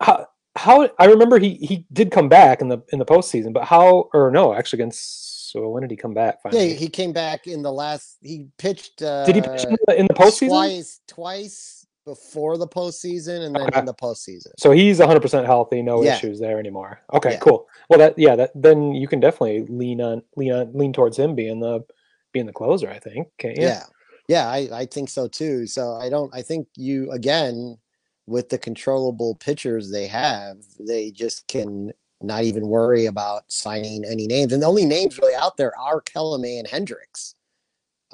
[0.00, 3.62] how how I remember he he did come back in the in the postseason, but
[3.62, 6.40] how or no, actually against so when did he come back?
[6.50, 9.00] yeah he came back in the last he pitched.
[9.00, 10.48] Uh, did he pitch in the, in the postseason?
[10.48, 13.80] twice twice before the postseason and then Okay.
[13.80, 14.52] in the postseason.
[14.58, 16.14] So he's 100 percent healthy, no Yeah.
[16.16, 17.00] issues there anymore.
[17.12, 17.38] Okay, Yeah.
[17.40, 17.66] cool.
[17.90, 21.34] Well, that yeah, that then you can definitely lean on lean on lean towards him
[21.34, 21.84] being the
[22.32, 22.88] being the closer.
[22.88, 23.28] I think.
[23.38, 23.64] Can't you?
[23.64, 23.82] Yeah.
[24.28, 25.66] Yeah, I, I think so too.
[25.66, 27.78] So I don't I think you again
[28.26, 31.92] with the controllable pitchers they have, they just can
[32.22, 34.52] not even worry about signing any names.
[34.52, 37.34] And the only names really out there are Kellerman and Hendricks.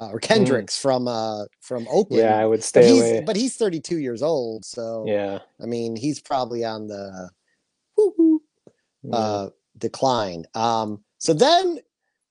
[0.03, 2.23] Uh, or Kendricks from uh from Oakland.
[2.23, 2.25] Mm.
[2.25, 3.23] Yeah, I would but stay he's away.
[3.25, 5.39] but he's 32 years old, so yeah.
[5.61, 7.29] I mean he's probably on the
[7.99, 8.39] mm.
[9.11, 10.45] uh, decline.
[10.53, 11.79] Um, so then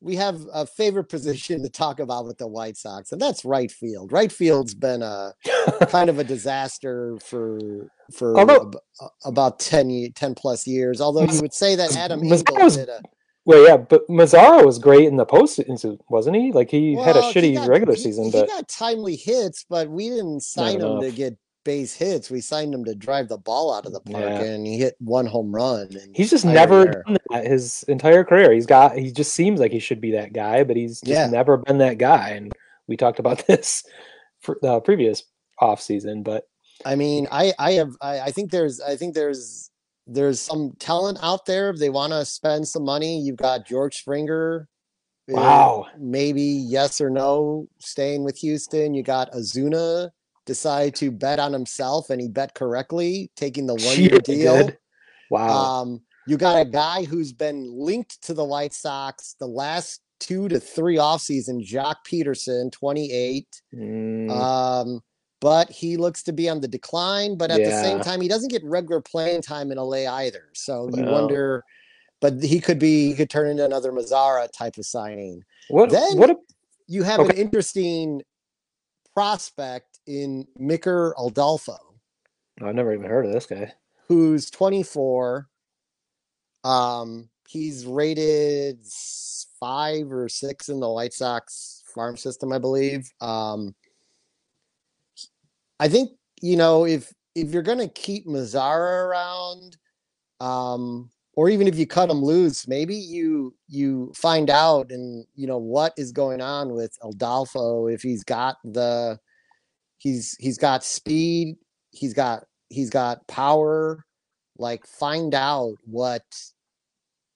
[0.00, 3.70] we have a favorite position to talk about with the White Sox, and that's right
[3.70, 4.12] field.
[4.12, 5.32] Right field's been a
[5.88, 7.58] kind of a disaster for
[8.12, 11.00] for Although- ab- about 10, 10 plus years.
[11.00, 13.00] Although you would say that Adam Mazara's- did a
[13.44, 16.52] well, yeah, but Mazara was great in the postseason, wasn't he?
[16.52, 19.64] Like he had a shitty got- regular he- season, he but he got timely hits,
[19.68, 22.28] but we didn't sign him to get base hits.
[22.30, 24.40] We signed him to drive the ball out of the park, Yeah.
[24.42, 25.90] and he hit one home run.
[26.14, 28.52] He's just never done that his entire career.
[28.52, 31.26] He's got he just seems like he should be that guy, but he's just Yeah.
[31.28, 32.30] never been that guy.
[32.30, 32.52] And
[32.88, 33.84] we talked about this
[34.40, 35.22] for the uh, previous
[35.60, 36.44] off season, but
[36.84, 39.70] I mean, I I have I, I think there's I think there's
[40.06, 41.70] there's some talent out there.
[41.70, 44.68] If they want to spend some money, you've got George Springer.
[45.30, 45.86] uh, Wow.
[45.98, 48.92] maybe yes or no, staying with Houston.
[48.94, 50.10] You got Ozuna
[50.44, 54.66] decide to bet on himself, and he bet correctly, taking the one year deal.
[54.66, 54.78] did.
[55.30, 55.48] Wow.
[55.82, 60.48] Um, you got a guy who's been linked to the White Sox the last two
[60.48, 63.46] to three offseason, Joc Pederson, 28.
[63.74, 65.00] Mm, Um,
[65.42, 67.36] but he looks to be on the decline.
[67.36, 70.44] But at the same time, he doesn't get regular playing time in LA either.
[70.54, 71.64] So you wonder.
[72.20, 75.42] But he could be he could turn into another Mazara type of signing.
[75.68, 76.36] what then- what a,
[76.86, 78.22] You have an interesting
[79.12, 81.76] prospect in Micker Adolfo,
[82.62, 83.72] I've never even heard of this guy.
[84.08, 85.48] who's 24.
[86.64, 88.78] Um, he's rated
[89.58, 93.10] five or six in the White Sox farm system, I believe.
[93.20, 93.74] Um,
[95.82, 99.76] I think you know if if you're gonna keep Mazara around,
[100.38, 105.48] um, or even if you cut him loose, maybe you you find out and you
[105.48, 109.18] know what is going on with Adolfo if he's got the
[109.98, 111.56] he's he's got speed,
[111.90, 114.04] he's got he's got power.
[114.58, 116.22] Like find out what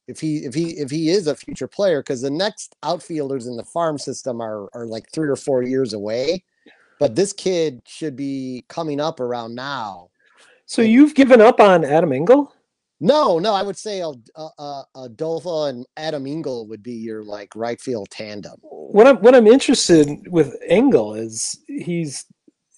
[0.06, 3.56] if he if he if he is a future player because the next outfielders in
[3.56, 6.44] the farm system are are like three or four years away
[7.00, 10.09] but this kid should be coming up around now
[10.66, 12.52] So you've given up on Adam Engel?
[13.00, 14.12] no no i would say uh,
[14.59, 19.35] uh, adolfo and adam engel would be your like right field tandem What I'm what
[19.35, 22.24] I'm interested with Engel is he's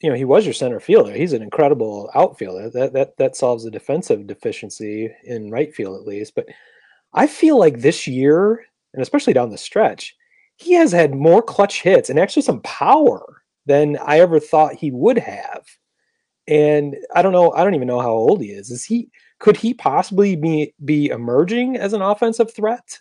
[0.03, 1.13] you know he was your center fielder.
[1.13, 2.71] He's an incredible outfielder.
[2.71, 6.35] That that that solves a defensive deficiency in right field at least.
[6.35, 6.47] But
[7.15, 10.17] I feel like this year and especially down the stretch,
[10.57, 13.38] he has had more clutch hits and actually some power
[13.69, 15.65] than I ever thought he would have.
[16.49, 17.53] And I don't know.
[17.53, 18.71] I don't even know how old he is.
[18.71, 19.11] Is he?
[19.39, 22.99] Could he possibly be be emerging as an offensive threat?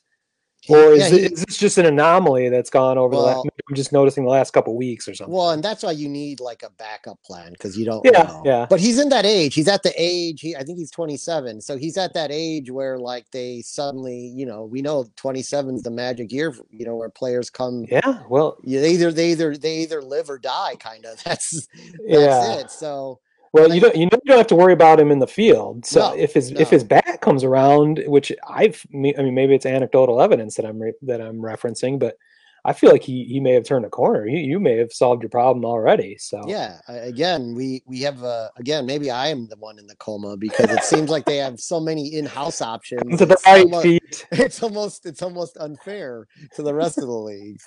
[0.70, 3.46] Or is, Yeah, it- he- is this just an anomaly that's gone over the last?
[3.70, 5.34] I'm just noticing the last couple weeks or something.
[5.36, 8.42] well and that's why you need like a backup plan because you don't Yeah, know.
[8.46, 8.66] yeah.
[8.70, 11.78] but he's in that age he's at the age he, i think he's 27 so
[11.78, 15.92] he's at that age where like they suddenly you know we know 27 is the
[15.92, 19.78] magic year you know where players come yeah, well, yeah, they either they either they
[19.80, 21.68] either live or die kind of that's that's
[22.08, 22.60] yeah.
[22.60, 23.20] it so
[23.54, 25.86] Well, you don't you know you don't have to worry about him in the field.
[25.86, 29.66] So No, if his if his bat comes around, which I've I mean maybe it's
[29.66, 32.18] anecdotal evidence that I'm re- that I'm referencing, but
[32.66, 34.28] I feel like he he may have turned a corner.
[34.28, 36.18] You you may have solved your problem already.
[36.18, 39.96] So yeah again we we have uh again maybe i am the one in the
[39.96, 43.64] coma because it seems like they have so many in-house options to the it's right
[43.64, 44.28] almost, feet.
[44.32, 47.60] it's almost it's almost unfair to the rest of the league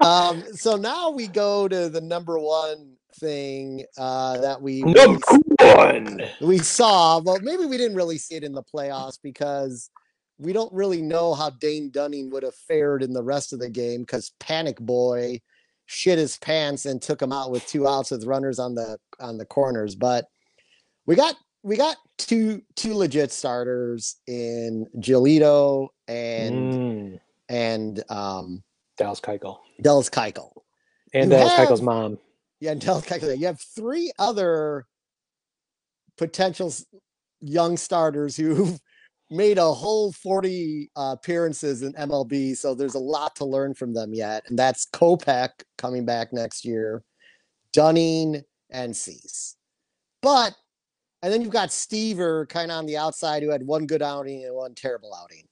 [0.00, 5.20] um so now we go to the number one thing uh that we we Number
[5.60, 6.22] one.
[6.40, 9.90] we saw, well, maybe we didn't really see it in the playoffs because
[10.38, 13.68] we don't really know how Dane Dunning would have fared in the rest of the
[13.70, 15.40] game because Panic Boy
[15.86, 19.38] shit his pants and took him out with two outs with runners on the on
[19.38, 19.94] the corners.
[19.94, 20.26] But
[21.06, 28.62] we got we got two two legit starters in Giolito and Mm, and um
[28.96, 30.50] Dallas Keuchel Dallas Keuchel.
[31.14, 32.18] and You Dallas have- Keuchel's mom.
[32.62, 33.36] Yeah, Keuchel.
[33.36, 34.86] You have three other
[36.16, 36.72] potential
[37.40, 38.78] young starters who've
[39.32, 42.56] made a whole 40 uh, appearances in MLB.
[42.56, 44.44] So there's a lot to learn from them yet.
[44.48, 47.02] And that's Kopech coming back next year,
[47.72, 49.56] Dunning, and Cease.
[50.20, 50.54] But,
[51.20, 54.44] and then you've got Stiever kind of on the outside who had one good outing
[54.44, 55.48] and one terrible outing.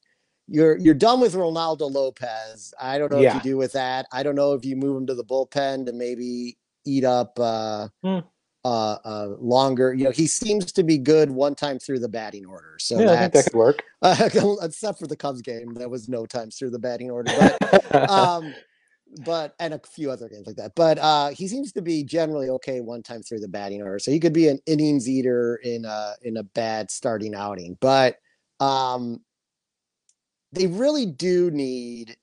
[0.46, 2.72] You're you're done with Reynaldo Lopez.
[2.80, 3.34] I don't know what Yeah.
[3.34, 4.06] you do with that.
[4.12, 7.88] I don't know if you move him to the bullpen to maybe eat up uh,
[8.02, 8.18] Hmm.
[8.64, 9.94] uh, uh, longer.
[9.94, 12.76] You know, he seems to be good one time through the batting order.
[12.78, 13.82] So yeah, I think that could work.
[14.62, 17.32] except for the Cubs game, that was no times through the batting order.
[17.36, 18.54] But um,
[19.24, 20.74] but and a few other games like that.
[20.74, 23.98] But uh, he seems to be generally okay one time through the batting order.
[23.98, 27.76] So he could be an innings eater in a in a bad starting outing.
[27.80, 28.16] But
[28.60, 29.20] um,
[30.52, 32.16] they really do need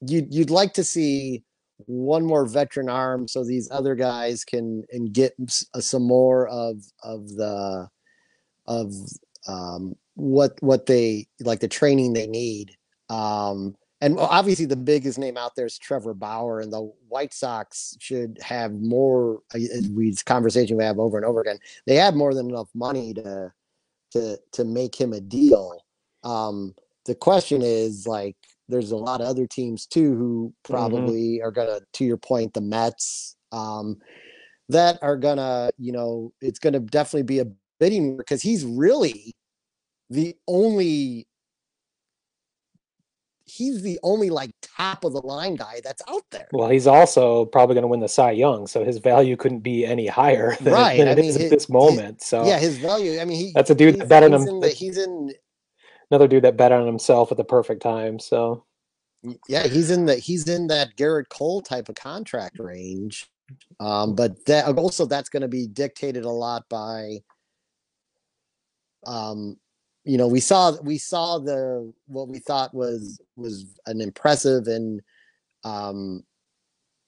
[0.00, 1.44] you'd you'd like to see
[1.86, 5.34] one more veteran arm so these other guys can and get
[5.74, 7.88] uh, some more of of the
[8.66, 8.92] of
[9.46, 12.76] um what what they like the training they need.
[13.08, 17.96] Um and obviously the biggest name out there is Trevor Bauer and the White Sox
[18.00, 19.58] should have more uh,
[19.92, 23.52] we conversation we have over and over again they have more than enough money to
[24.12, 25.80] to to make him a deal.
[26.24, 26.74] Um
[27.06, 28.36] the question is like
[28.68, 32.60] there's a lot of other teams too who probably are gonna to your point the
[32.60, 33.96] mets um
[34.68, 37.46] that are gonna you know it's gonna definitely be a
[37.80, 39.34] bidding because he's really
[40.10, 41.26] the only
[43.44, 47.46] he's the only like top of the line guy that's out there Well, he's also
[47.46, 50.74] probably going to win the Cy Young, so his value couldn't be any higher than,
[50.74, 52.22] Right, than it mean, is hi- at this moment.
[52.22, 54.60] So yeah his value i mean he That's a dude he's, that he's him- in
[54.60, 55.32] the, he's in
[56.10, 58.18] another dude that bet on himself at the perfect time.
[58.18, 58.64] So
[59.48, 63.26] yeah he's in the he's in that Gerrit Cole type of contract range
[63.80, 67.16] um but that also that's going to be dictated a lot by
[69.06, 69.56] um
[70.04, 75.00] you know we saw we saw the what we thought was was an impressive and
[75.64, 76.22] um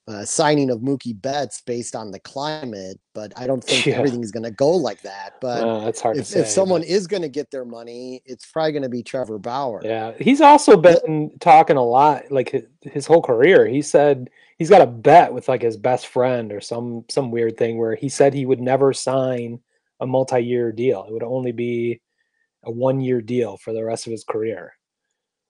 [0.07, 3.95] uh, signing of Mookie Betts based on the climate, but I don't think Yeah.
[3.97, 5.35] everything's going to go like that.
[5.39, 6.39] But uh, that's hard if, say.
[6.41, 9.37] if someone but- is going to get their money, it's probably going to be Trevor
[9.37, 9.81] Bauer.
[9.83, 13.67] Yeah, he's also been talking a lot, like his, his whole career.
[13.67, 17.57] He said he's got a bet with like his best friend or some some weird
[17.57, 19.59] thing where he said he would never sign
[19.99, 21.05] a multi-year deal.
[21.07, 22.01] It would only be
[22.63, 24.73] a one-year deal for the rest of his career,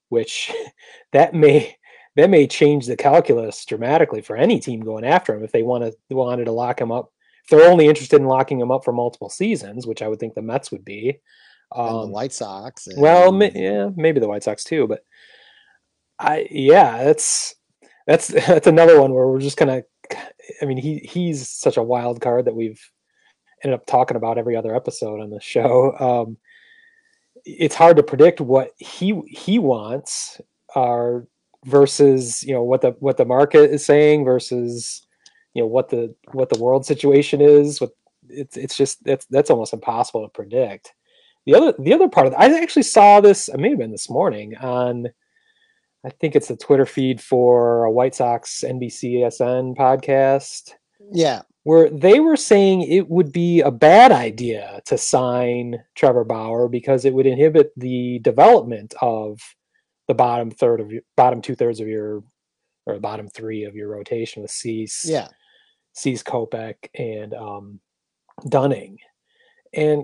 [0.09, 0.51] which
[1.13, 1.77] that may
[2.15, 5.83] that may change the calculus dramatically for any team going after him if they want
[5.83, 7.11] to wanted to lock him up.
[7.43, 10.35] If they're only interested in locking him up for multiple seasons, which I would think
[10.35, 11.19] the Mets would be.
[11.73, 12.87] and the Um, White Sox.
[12.87, 15.03] And, well, ma- yeah, maybe the White Sox too, but
[16.19, 17.55] I yeah, that's
[18.07, 19.83] that's that's another one where we're just gonna.
[20.61, 22.81] I mean, he he's such a wild card that we've
[23.63, 25.95] ended up talking about every other episode on the show.
[25.99, 26.37] Um,
[27.45, 30.41] it's hard to predict what he he wants,
[30.75, 31.27] or
[31.65, 35.05] versus you know what the what the market is saying versus
[35.53, 37.81] you know what the what the world situation is.
[37.81, 37.91] What
[38.29, 40.93] it's it's just that's that's almost impossible to predict.
[41.45, 43.49] The other the other part of I actually saw this.
[43.53, 45.07] i may have been this morning on.
[46.03, 50.71] I think it's the Twitter feed for a White Sox NBCSN podcast
[51.11, 56.67] yeah, where they were saying it would be a bad idea to sign Trevor Bauer
[56.67, 59.39] because it would inhibit the development of
[60.11, 62.21] the bottom third of your bottom two thirds of your
[62.85, 65.29] or bottom three of your rotation with Cease, yeah.
[65.93, 67.79] Cease Kopech and um,
[68.49, 68.97] Dunning.
[69.73, 70.03] And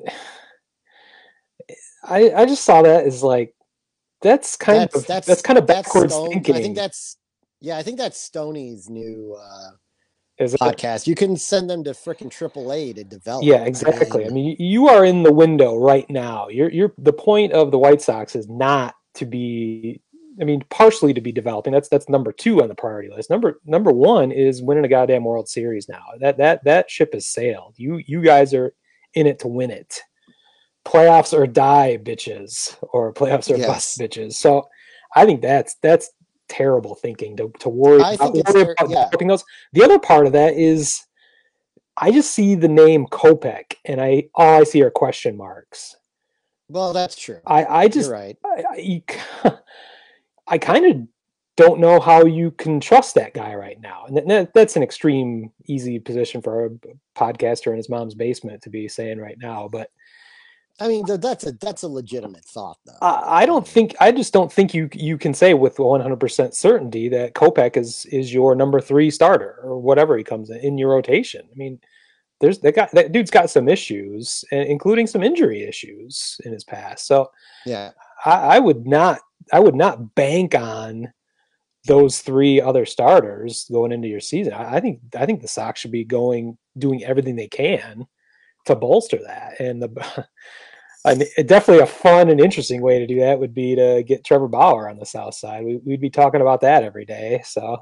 [2.06, 3.54] I I just saw that as like
[4.22, 6.56] that's kind of that's, kind of that's backwards Stone- thinking.
[6.56, 7.17] I think that's
[7.60, 9.72] yeah, I think that's Stoney's new uh,
[10.38, 10.62] is it?
[10.62, 11.06] podcast.
[11.06, 13.43] You can send them to freaking AAA to develop.
[13.43, 14.26] Yeah, exactly.
[14.26, 16.48] I mean, you are in the window right now.
[16.48, 20.01] You're you're the point of the White Sox is not to be
[20.39, 21.74] I mean, partially to be developing.
[21.74, 23.30] That's that's number two on the priority list.
[23.30, 26.03] Number number one is winning a goddamn World Series now.
[26.20, 27.74] That that that ship has sailed.
[27.78, 28.74] You you guys are
[29.13, 30.01] in it to win it.
[30.86, 34.34] Playoffs or die, bitches, or playoffs or bust, bitches.
[34.34, 34.68] So
[35.15, 36.11] I think that's that's
[36.49, 39.05] terrible thinking to, to worry, I about, worry about yeah.
[39.05, 39.43] developing those.
[39.74, 41.05] The other part of that is
[41.97, 45.95] I just see the name Kopech and I all I see are question marks.
[46.70, 47.39] Well, that's true.
[47.45, 48.38] I, I just You're right.
[48.45, 49.01] I,
[49.45, 49.59] I,
[50.47, 51.07] I kind of
[51.55, 54.05] don't know how you can trust that guy right now.
[54.07, 56.70] And that- that, that's an extreme, easy position for a
[57.15, 59.68] podcaster in his mom's basement to be saying right now.
[59.68, 59.91] But
[60.80, 62.93] I mean, that's a that's a legitimate thought, though.
[63.01, 67.09] I I don't think I just don't think you you can say with 100% certainty
[67.09, 70.91] that Kopech is is your number three starter or whatever he comes in, in your
[70.91, 71.47] rotation.
[71.51, 71.80] I mean,
[72.39, 77.07] there's that guy that dude's got some issues, including some injury issues in his past.
[77.07, 77.31] So
[77.65, 77.91] yeah,
[78.25, 79.19] I, I would not
[79.51, 81.11] I would not bank on
[81.85, 84.53] those three other starters going into your season.
[84.53, 88.05] I, I think I think the Sox should be going doing everything they can
[88.65, 89.59] to bolster that.
[89.59, 90.27] And the
[91.05, 94.47] and definitely a fun and interesting way to do that would be to get Trevor
[94.47, 95.63] Bauer on the south side.
[95.63, 97.41] We, we'd be talking about that every day.
[97.45, 97.77] So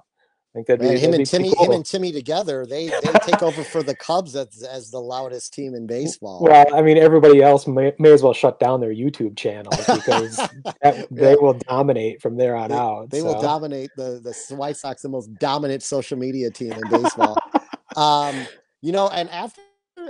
[0.56, 3.44] think that'd man, him that'd and be Timmy, him and Timmy together, they they take
[3.44, 6.42] over for the Cubs as as the loudest team in baseball.
[6.42, 10.38] Well, I mean, everybody else may, may as well shut down their YouTube channels because
[10.82, 11.36] that, they Yeah.
[11.40, 13.10] will dominate from there on they, out.
[13.12, 17.38] they will dominate the the White Sox, the most dominant social media team in baseball.
[17.96, 18.48] um,
[18.82, 19.62] you know, and after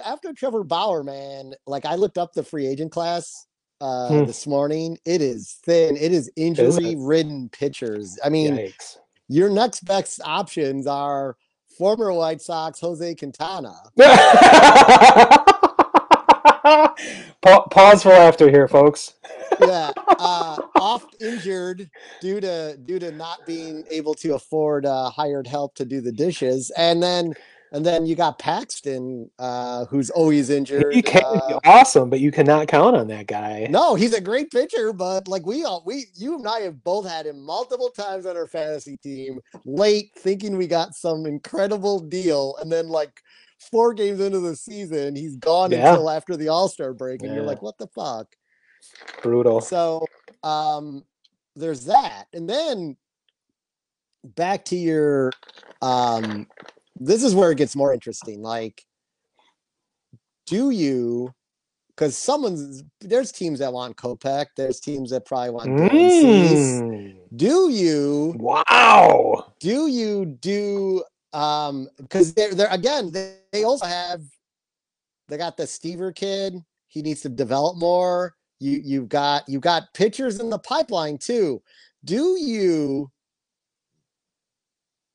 [0.04, 3.48] after Trevor Bauer, man, like I looked up the free agent class
[3.82, 4.26] uh Hmm.
[4.26, 4.98] this morning.
[5.06, 5.98] It is thin.
[5.98, 8.18] It is injury ridden pitchers.
[8.24, 8.98] I mean, Yikes.
[9.28, 11.38] Your next best options are
[11.78, 13.74] former White Sox Jose Quintana.
[17.42, 19.14] Pa- Pause for laughter here, folks.
[19.62, 21.90] yeah, uh, oft injured
[22.22, 26.12] due to due to not being able to afford uh, hired help to do the
[26.12, 27.34] dishes, and then
[27.76, 30.94] and then you got Paxton, uh, who's always injured.
[30.94, 33.68] He can uh, awesome, but you cannot count on that guy.
[33.70, 37.06] no, he's a great pitcher, but like we all we you and I have both
[37.06, 42.56] had him multiple times on our fantasy team late, thinking we got some incredible deal,
[42.62, 43.22] and then like
[43.60, 45.90] four games into the season, he's gone Yeah.
[45.90, 48.34] until after the All Star break, and you're like, what the fuck?
[49.22, 49.60] Brutal.
[49.60, 50.06] So
[50.44, 51.04] um
[51.58, 52.28] there's that.
[52.32, 52.96] And then
[54.24, 55.32] back to your
[55.82, 56.48] um
[56.96, 58.42] this is where it gets more interesting.
[58.42, 58.84] Like
[60.46, 61.34] do you
[61.90, 67.20] because someone's there's teams that want Kopech, there's teams that probably want Mm.
[67.36, 69.54] Do you Wow.
[69.60, 74.22] do you do um because they're they're again they, they also have
[75.28, 76.56] they got the Stiever kid
[76.88, 81.62] he needs to develop more you you've got you've got pitchers in the pipeline too
[82.06, 83.12] do you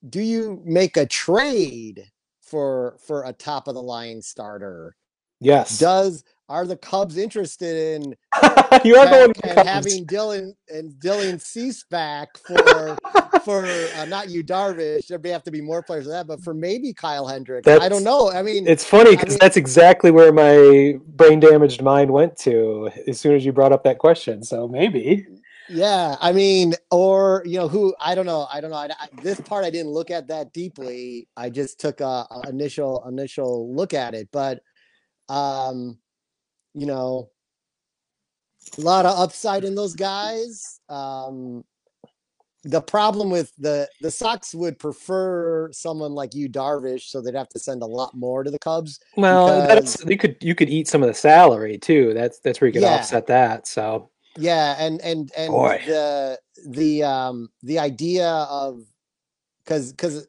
[0.08, 2.04] do you make a trade
[2.40, 4.96] for for a top of the line starter
[5.42, 5.78] Yes.
[5.78, 8.14] does are the Cubs interested in
[8.84, 12.96] you are going and, having Dylan and Dylan Cease back for
[13.44, 15.06] for uh, not Yu Darvish.
[15.06, 17.66] There may have to be more players than that, but for maybe Kyle Hendricks.
[17.68, 18.30] I don't know.
[18.30, 22.36] I mean, It's funny I because mean- that's exactly where my brain damaged mind went
[22.38, 24.42] to as soon as you brought up that question.
[24.42, 25.26] So maybe.
[25.70, 26.16] Yeah.
[26.20, 27.94] I mean, or you know, who?
[28.00, 28.46] I don't know.
[28.52, 28.76] I don't know.
[28.76, 31.28] I, I- this part I didn't look at that deeply.
[31.36, 34.60] I just took a, a initial initial look at it, but
[35.28, 35.98] um,
[36.74, 37.30] you know,
[38.78, 40.80] a lot of upside in those guys.
[40.88, 41.64] Um,
[42.62, 47.48] the problem with the the Sox would prefer someone like Yu Darvish, so they'd have
[47.50, 49.00] to send a lot more to the Cubs.
[49.16, 52.12] Well, that's you could you could eat some of the salary too.
[52.12, 52.96] That's that's where you could Yeah.
[52.96, 53.66] offset that.
[53.66, 55.82] So Yeah, and and and Boy.
[55.86, 58.82] the the um the idea of
[59.64, 60.26] because because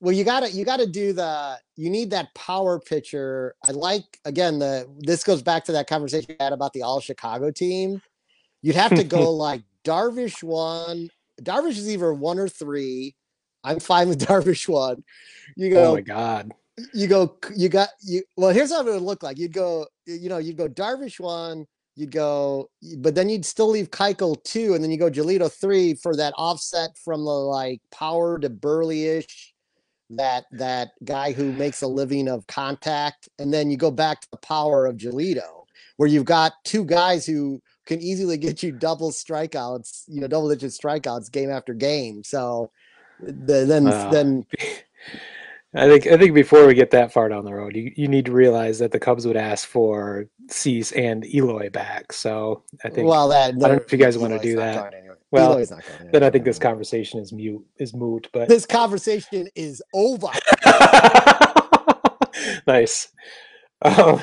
[0.00, 3.54] well you gotta you gotta do the you need that power pitcher.
[3.66, 7.00] I like again the this goes back to that conversation we had about the all
[7.00, 8.02] Chicago team.
[8.60, 11.08] You'd have to go like Darvish one.
[11.40, 13.14] Darvish is either one or three.
[13.64, 15.02] I'm fine with Darvish one.
[15.56, 16.52] You go oh my god.
[16.92, 20.28] you go you got you well here's how it would look like you'd go you
[20.28, 21.66] know you'd go darvish one
[21.96, 25.94] you'd go but then you'd still leave Keuchel two and then you go Giolito three
[25.94, 29.52] for that offset from the like power to Buehrle-ish
[30.10, 34.28] that that guy who makes a living of contact and then you go back to
[34.30, 35.64] the power of Giolito
[35.96, 40.48] where you've got two guys who can easily get you double strikeouts you know double
[40.48, 42.70] digit strikeouts game after game so
[43.20, 44.10] the, then Wow.
[44.10, 44.46] then
[45.74, 48.26] I think I think before we get that far down the road, you, you need
[48.26, 52.12] to realize that the Cubs would ask for Cease and Eloy back.
[52.12, 54.92] So I think well that I don't know if you guys wanna do that.
[54.92, 55.18] anywhere.
[55.30, 55.66] Well, going
[56.12, 58.28] then I think this conversation is mute is moot.
[58.32, 60.28] But this conversation is over.
[62.66, 63.08] nice.
[63.80, 64.20] Um,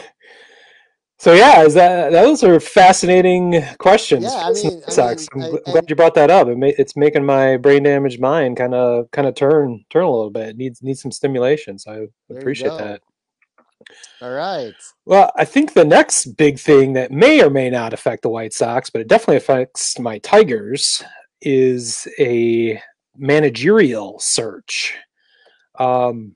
[1.19, 4.23] so yeah, is that those are fascinating questions.
[4.23, 5.27] Yeah, I mean- I Sox.
[5.35, 6.47] mean, I- glad and- you brought that up.
[6.47, 10.11] It ma- it's making my brain damaged mind kind of kind of turn turn a
[10.11, 10.49] little bit.
[10.49, 11.77] It needs needs some stimulation.
[11.77, 13.01] So I appreciate that.
[14.21, 14.73] All right.
[15.05, 18.53] Well, I think the next big thing that may or may not affect the White
[18.53, 21.01] Sox, but it definitely affects my Tigers,
[21.41, 22.79] is a
[23.17, 24.95] managerial search.
[25.79, 26.35] Um,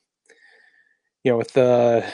[1.24, 2.06] you know, with the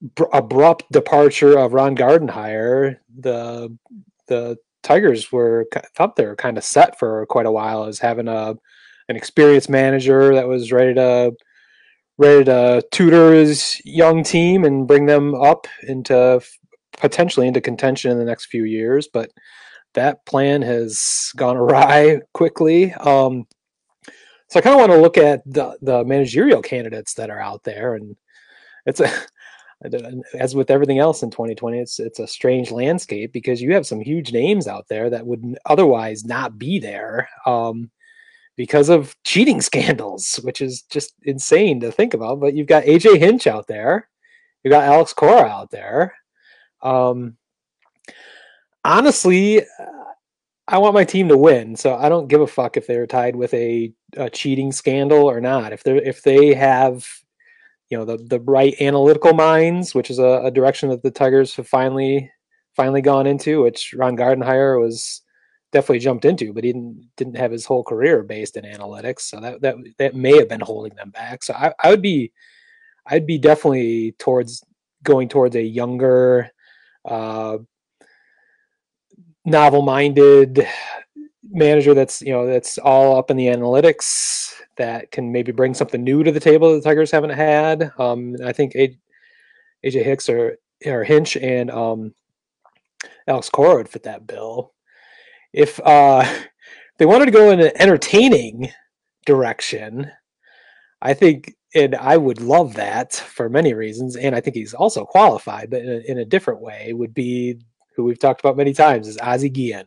[0.00, 3.76] br- abrupt departure of Ron Gardenhire, the
[4.28, 5.66] the Tigers were
[6.16, 8.54] they were kind of set for quite a while as having a
[9.08, 11.32] an experienced manager that was ready to
[12.16, 16.40] ready to tutor his young team and bring them up into
[16.92, 19.08] potentially into contention in the next few years.
[19.12, 19.30] But
[19.94, 22.92] that plan has gone awry quickly.
[22.94, 23.46] Um,
[24.48, 27.64] so I kind of want to look at the the managerial candidates that are out
[27.64, 28.16] there, and
[28.86, 29.10] it's a
[30.34, 34.00] as with everything else in 2020, it's it's a strange landscape because you have some
[34.00, 37.90] huge names out there that would otherwise not be there um,
[38.56, 42.40] because of cheating scandals, which is just insane to think about.
[42.40, 44.08] But you've got AJ Hinch out there,
[44.62, 46.14] you got Alex Cora out there.
[46.82, 47.36] Um,
[48.84, 49.64] honestly, uh,
[50.68, 53.34] I want my team to win, so I don't give a fuck if they're tied
[53.34, 55.72] with a, a cheating scandal or not.
[55.72, 57.06] If they if they have
[57.90, 61.54] you know the the right analytical minds, which is a, a direction that the Tigers
[61.56, 62.30] have finally
[62.76, 65.22] finally gone into, which Ron Gardenhire was
[65.72, 69.40] definitely jumped into, but he didn't didn't have his whole career based in analytics, so
[69.40, 71.42] that that that may have been holding them back.
[71.42, 72.32] So I, I would be
[73.06, 74.62] I'd be definitely towards
[75.02, 76.50] going towards a younger,
[77.04, 77.58] uh,
[79.44, 80.66] novel minded
[81.50, 86.02] manager that's you know that's all up in the analytics that can maybe bring something
[86.02, 87.92] new to the table that the Tigers haven't had.
[87.98, 92.14] Um, I think AJ Hicks or or Hinch and um,
[93.26, 94.72] Alex Cora would fit that bill.
[95.52, 96.24] If uh,
[96.98, 98.70] they wanted to go in an entertaining
[99.26, 100.10] direction,
[101.02, 105.04] I think, and I would love that for many reasons, and I think he's also
[105.04, 107.60] qualified, but in a, in a different way, would be
[107.96, 109.86] who we've talked about many times is Ozzie Guillen.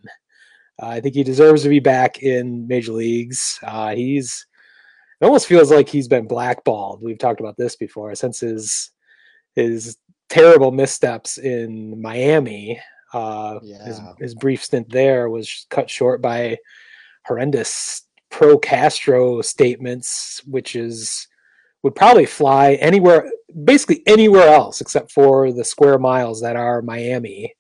[0.82, 3.60] Uh, I think he deserves to be back in major leagues.
[3.64, 4.46] Uh, he's
[5.22, 7.02] it almost feels like he's been blackballed.
[7.02, 8.92] We've talked about this before since his
[9.56, 9.98] his
[10.30, 12.80] terrible missteps in Miami.
[13.14, 14.14] Uh, his, Yeah.
[14.20, 16.58] his brief stint there was cut short by
[17.26, 18.02] horrendous
[18.32, 21.28] pro Castro statements, which is
[21.84, 23.30] would probably fly anywhere,
[23.66, 27.54] basically anywhere else except for the square miles that are Miami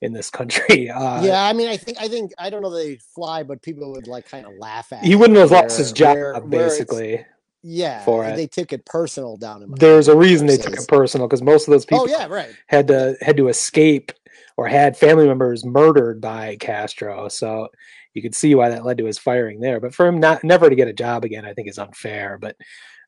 [0.00, 0.90] in this country.
[0.98, 3.62] Uh, yeah, I mean, I think I think I don't know that they'd fly, but
[3.62, 5.04] people would like kind of laugh at.
[5.04, 7.24] he wouldn't have lost his job where- where basically.
[7.62, 8.36] Yeah, for and it.
[8.36, 9.72] they took it personal down in.
[9.74, 12.54] There's a reason they took it personal because most of those people Oh yeah, right.
[12.68, 14.12] had to had to escape
[14.56, 17.28] or had family members murdered by Castro.
[17.28, 17.68] So
[18.14, 19.80] you could see why that led to his firing there.
[19.80, 22.38] But for him not never to get a job again, I think is unfair.
[22.40, 22.56] But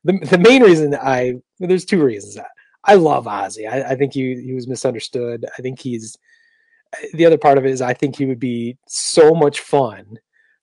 [0.03, 2.37] the the main reason I well, there's two reasons.
[2.83, 3.67] I love Ozzie.
[3.67, 5.45] I, I think he he was misunderstood.
[5.57, 6.17] I think he's
[7.13, 10.17] the other part of it is I think he would be so much fun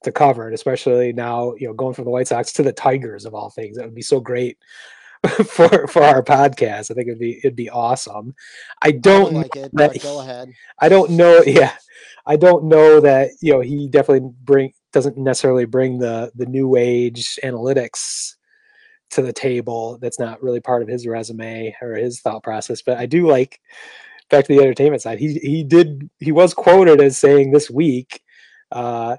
[0.05, 3.25] to cover, and especially now, you know, going from the White Sox to the Tigers
[3.25, 3.77] of all things.
[3.77, 4.59] That would be so great
[5.47, 6.91] for for our podcast.
[6.91, 8.35] I think it'd be it'd be awesome.
[8.83, 10.51] I I don't would like it, that but go ahead.
[10.79, 11.43] I don't know.
[11.47, 11.75] Yeah,
[12.27, 16.77] I don't know that you know he definitely bring doesn't necessarily bring the the new
[16.77, 18.35] age analytics
[19.11, 19.99] to the table.
[20.01, 22.83] That's not really part of his resume or his thought process.
[22.83, 23.61] But I do like
[24.31, 25.19] back to the entertainment side.
[25.19, 28.21] He he did he was quoted as saying this week,
[28.73, 29.17] uh,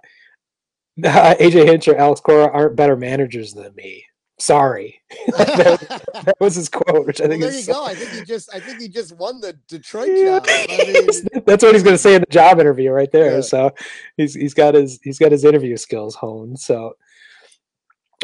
[0.99, 4.05] AJ Hinch or Alex Cora aren't better managers than me.
[4.41, 5.01] Sorry,
[5.37, 7.85] that, that was his quote, which I Well, think there is you so- go.
[7.85, 10.39] I think he just I think he just won the Detroit Yeah.
[10.39, 10.45] job.
[10.47, 13.35] I mean, That's what he's going to say in the job interview right there.
[13.35, 13.41] Yeah.
[13.41, 13.71] So
[14.15, 16.57] he's he's got his he's got his interview skills honed.
[16.57, 16.95] So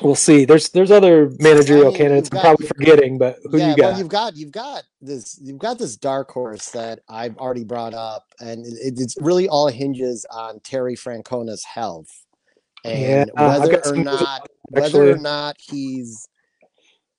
[0.01, 0.45] we'll see.
[0.45, 3.75] There's there's other managerial mean, candidates you've I'm probably forgetting, but who yeah, do you
[3.77, 3.89] got?
[3.89, 7.93] well, you've got you've got this you've got this dark horse that I've already brought
[7.93, 12.09] up, and it, it's really all hinges on Terry Francona's health
[12.83, 16.27] and Yeah, whether or not whether or not he's.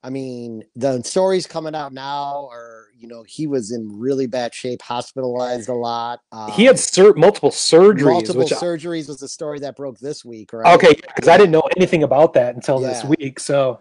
[0.06, 4.54] I mean, the stories coming out now are you know he was in really bad
[4.54, 6.20] shape, hospitalized a lot.
[6.54, 9.98] he had um, sur- multiple surgeries, multiple which I- surgeries was the story that broke
[9.98, 10.72] this week, right?
[10.76, 13.40] okay, because I didn't know anything about that until this week.
[13.40, 13.80] So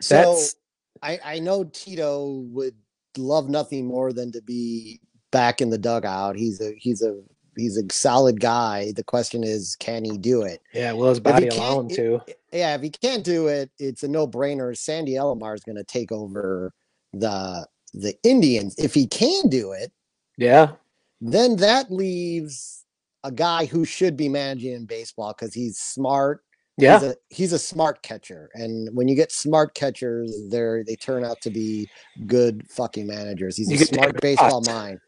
[0.00, 0.56] So that's
[1.02, 2.74] I, I know Tito would
[3.16, 5.00] love nothing more than to be
[5.30, 6.36] back in the dugout.
[6.36, 7.18] He's a he's a
[7.58, 8.92] he's a solid guy.
[8.96, 10.60] The question is, can he do it?
[10.72, 10.92] yeah.
[10.92, 12.20] Will his body allow him to?
[12.52, 14.76] Yeah, if he can't do it, it's a no brainer.
[14.76, 16.72] Sandy Alomar is going to take over
[17.12, 18.74] the the Indians.
[18.78, 19.90] If he can do it,
[20.36, 20.72] Yeah,
[21.20, 22.84] then that leaves
[23.24, 26.42] a guy who should be managing in baseball because he's smart.
[26.78, 27.00] yeah.
[27.00, 31.24] he's a, he's a smart catcher, and when you get smart catchers, they're they turn
[31.24, 31.88] out to be
[32.26, 33.56] good fucking managers.
[33.56, 35.00] He's You a smart baseball mind,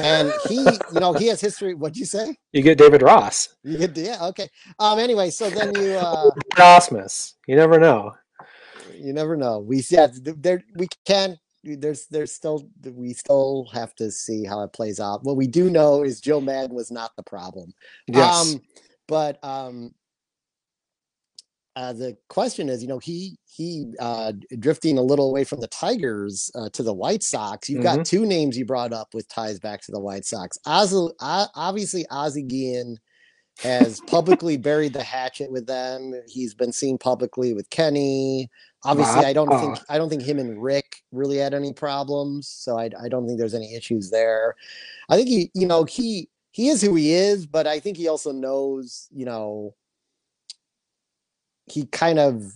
[0.00, 0.60] and he,
[0.92, 1.74] you know, he has history.
[1.74, 2.36] What'd you say?
[2.52, 4.48] You get David Ross, You get yeah, okay.
[4.78, 7.34] Um, anyway, so then you uh, Ausmus.
[7.46, 8.12] You never know.
[8.94, 9.58] you never know.
[9.60, 11.38] We yeah, there we can
[11.74, 15.24] there's there's still we still have to see how it plays out.
[15.24, 17.72] What we do know is Joe Maddon was not the problem.
[18.06, 18.54] Yes.
[18.54, 18.60] Um,
[19.08, 19.92] but um,
[21.76, 25.66] uh, the question is, you know, he he uh, drifting a little away from the
[25.68, 27.68] Tigers uh, to the White Sox.
[27.68, 30.56] You've got two names you brought up with ties back to the White Sox.
[30.64, 32.96] Ozzie, uh, obviously, Ozzie Guillen
[33.58, 36.14] has publicly buried the hatchet with them.
[36.26, 38.48] He's been seen publicly with Kenny.
[38.84, 42.48] Obviously, I don't think I don't think him and Rick really had any problems.
[42.48, 44.54] So I, I don't think there's any issues there.
[45.10, 48.08] I think he, you know, he he is who he is, but I think he
[48.08, 49.74] also knows, you know,
[51.66, 52.52] he kind of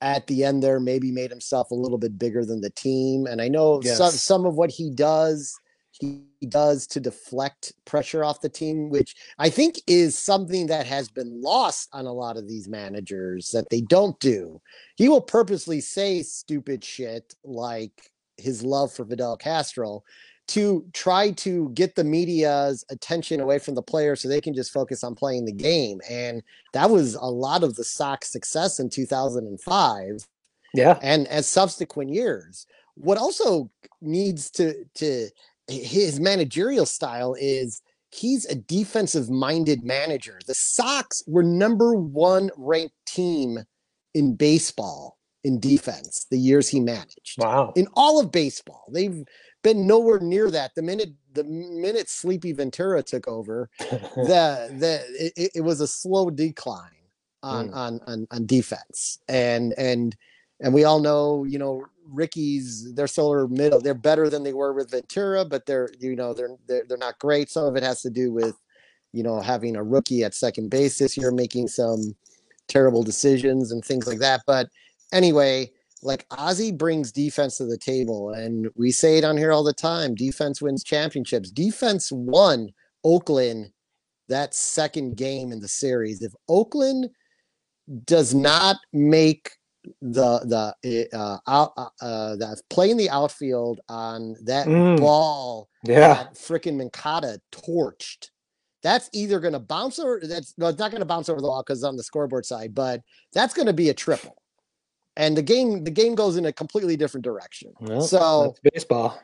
[0.00, 3.26] at the end there maybe made himself a little bit bigger than the team.
[3.26, 5.54] And I know some some of what he does,
[5.92, 11.08] he does to deflect pressure off the team, which I think is something that has
[11.08, 14.60] been lost on a lot of these managers that they don't do.
[14.96, 20.02] He will purposely say stupid shit like his love for Fidel Castro
[20.50, 24.72] to try to get the media's attention away from the players so they can just
[24.72, 26.00] focus on playing the game.
[26.10, 26.42] And
[26.72, 30.26] that was a lot of the Sox success in 2005
[30.74, 30.98] Yeah.
[31.02, 32.66] and as subsequent years.
[32.96, 33.70] What also
[34.00, 35.28] needs to to
[35.68, 37.80] his managerial style is
[38.10, 40.40] he's a defensive minded manager.
[40.46, 43.58] The Sox were number one ranked team
[44.14, 47.72] in baseball in defense the years he managed Wow.
[47.76, 48.84] in all of baseball.
[48.92, 49.24] They've
[49.62, 50.74] been nowhere near that.
[50.74, 56.30] The minute the minute Sleepy Ventura took over, the the it- it, was a slow
[56.30, 56.90] decline
[57.42, 57.74] on, Mm.
[57.74, 59.18] on on on defense.
[59.28, 60.16] And and
[60.60, 63.80] and we all know, you know, Ricky's they're solar middle.
[63.80, 67.18] They're better than they were with Ventura, but they're you know they're they're they're not
[67.18, 67.50] great.
[67.50, 68.56] Some of it has to do with
[69.12, 72.14] you know having a rookie at second base this year, making some
[72.68, 74.42] terrible decisions and things like that.
[74.46, 74.68] But
[75.12, 79.64] anyway, like Ozzie brings defense to the table, and we say it on here all
[79.64, 80.14] the time.
[80.14, 81.50] Defense wins championships.
[81.50, 82.70] Defense won
[83.04, 83.70] Oakland
[84.28, 86.22] that second game in the series.
[86.22, 87.10] If Oakland
[88.04, 89.50] does not make
[90.02, 94.98] the the uh, out uh, uh, that play in the outfield on that Mm.
[95.00, 96.00] ball Yeah.
[96.14, 98.28] that freaking Mancata torched.
[98.82, 100.20] That's either going to bounce over.
[100.22, 102.46] That's no, it's not going to bounce over the wall because it's on the scoreboard
[102.46, 103.00] side, but
[103.32, 104.39] that's going to be a triple,
[105.16, 107.72] and the game the game goes in a completely different direction.
[107.80, 109.22] Well, so that's baseball.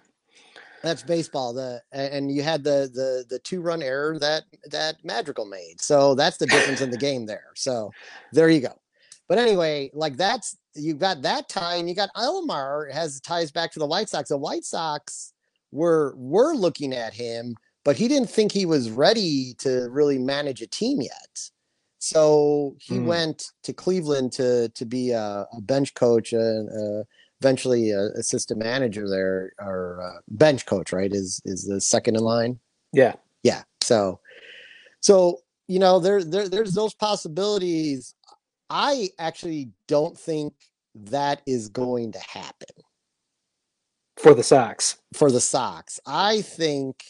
[0.82, 1.54] that's baseball.
[1.54, 5.80] The and you had the the the two run error that that Madrigal made.
[5.80, 7.52] So that's the difference in the game there.
[7.54, 7.92] So
[8.32, 8.78] there you go.
[9.28, 13.72] But anyway, like that's you've got that tie, and you got Alomar has ties back
[13.72, 14.28] to the White Sox.
[14.28, 15.32] The White Sox
[15.72, 20.62] were were looking at him, but he didn't think he was ready to really manage
[20.62, 21.50] a team yet.
[22.06, 23.06] So he Hmm.
[23.06, 27.04] went to Cleveland to to be a, a bench coach and uh,
[27.40, 30.92] eventually a assistant manager there or uh, bench coach.
[30.92, 32.60] Right is is the second in line
[32.92, 33.14] Yeah.
[33.42, 34.20] yeah so
[35.00, 38.14] so you know there, there there's those possibilities
[38.70, 40.52] i actually don't think
[40.94, 42.74] that is going to happen
[44.16, 44.96] For the Sox.
[45.12, 47.04] for the sox i think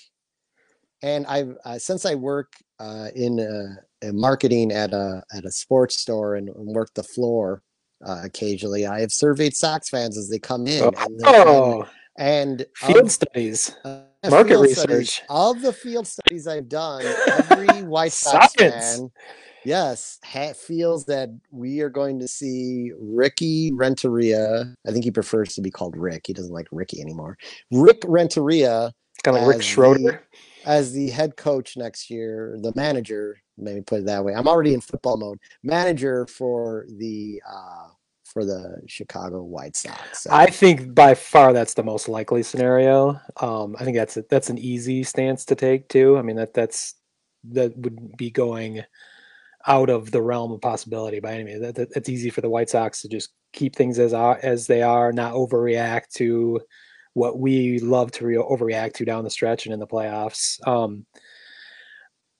[1.03, 5.51] and i've uh, since i work uh, in uh, in marketing at a at a
[5.51, 7.62] sports store and, and work the floor
[8.07, 10.94] uh, occasionally i have surveyed sox fans as they come in and,
[11.24, 11.86] Oh,
[12.18, 13.74] and, and field of- studies.
[13.84, 15.22] uh, Market field studies- research.
[15.30, 18.97] of the field studies I've done, every White Sox Science.
[18.99, 19.11] fan,
[19.64, 24.74] yes, ha- feels that we are going to see Ricky Renteria.
[24.86, 26.24] I think he prefers to be called Rick.
[26.26, 27.36] He doesn't like Ricky anymore.
[27.70, 28.92] Rick Renteria
[29.22, 29.99] Kind of like Rick Schroder.
[30.03, 33.38] the- as the head coach next year, the manager.
[33.59, 34.34] Maybe put it that way.
[34.34, 35.38] I'm already in football mode.
[35.62, 37.88] Manager for the uh,
[38.24, 40.22] for the Chicago White Sox.
[40.22, 43.20] So- I think by far that's the most likely scenario.
[43.40, 46.18] Um, I think that's a, that's an easy stance to take too.
[46.18, 46.94] I mean that that's
[47.52, 48.82] that would be going
[49.66, 51.61] out of the realm of possibility by any means.
[51.61, 54.66] That, that, it's easy for the White Sox to just keep things as are, as
[54.66, 56.61] they are, not overreact to
[57.14, 60.64] what we love to re- overreact to down the stretch and in the playoffs.
[60.66, 61.07] Um,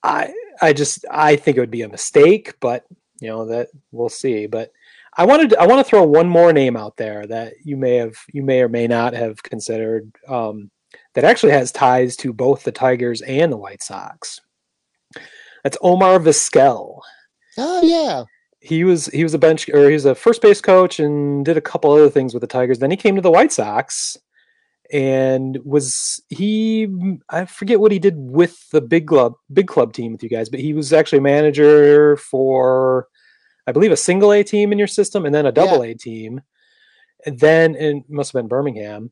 [0.03, 2.85] I I just I think it would be a mistake, but
[3.21, 4.47] you know that we'll see.
[4.47, 4.73] But
[5.17, 8.17] I wanted I want to throw one more name out there that you may have
[8.33, 10.71] you may or may not have considered um,
[11.15, 14.41] that actually has ties to both the Tigers and the White Sox.
[15.65, 17.01] That's Omar Vizquel.
[17.59, 18.25] oh yeah,
[18.61, 21.57] He was he was a bench or he was a first base coach and did
[21.57, 22.79] a couple other things with the Tigers.
[22.79, 24.17] Then he came to the White Sox
[24.93, 26.89] and was he
[27.31, 30.49] I forget what he did with the big club big club team with you guys,
[30.49, 33.09] but he was actually manager for
[33.67, 36.41] I believe a single A team in your system and then a double A team.
[37.25, 39.11] And then it must have been Birmingham.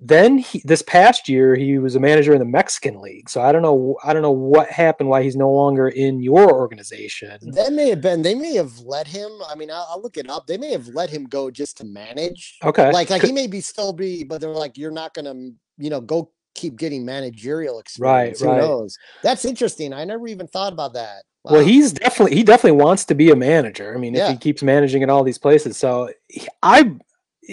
[0.00, 3.28] Then he, this past year he was a manager in the Mexican League.
[3.28, 6.52] So I don't know I don't know what happened why he's no longer in your
[6.52, 7.38] organization.
[7.52, 8.22] That may have been.
[8.22, 9.30] They may have let him.
[9.48, 10.46] I mean, I'll, I'll look it up.
[10.46, 12.58] They may have let him go just to manage.
[12.64, 12.92] Okay.
[12.92, 15.34] Like, like he may be still be, but they're like, you're not gonna,
[15.78, 18.40] you know, go keep getting managerial experience.
[18.40, 18.58] Who right.
[18.58, 18.96] knows?
[19.22, 19.92] That's interesting.
[19.92, 21.22] I never even thought about that.
[21.44, 23.94] Well, he's definitely he definitely wants to be a manager.
[23.94, 26.94] I mean, if he keeps managing at all these places, so he- I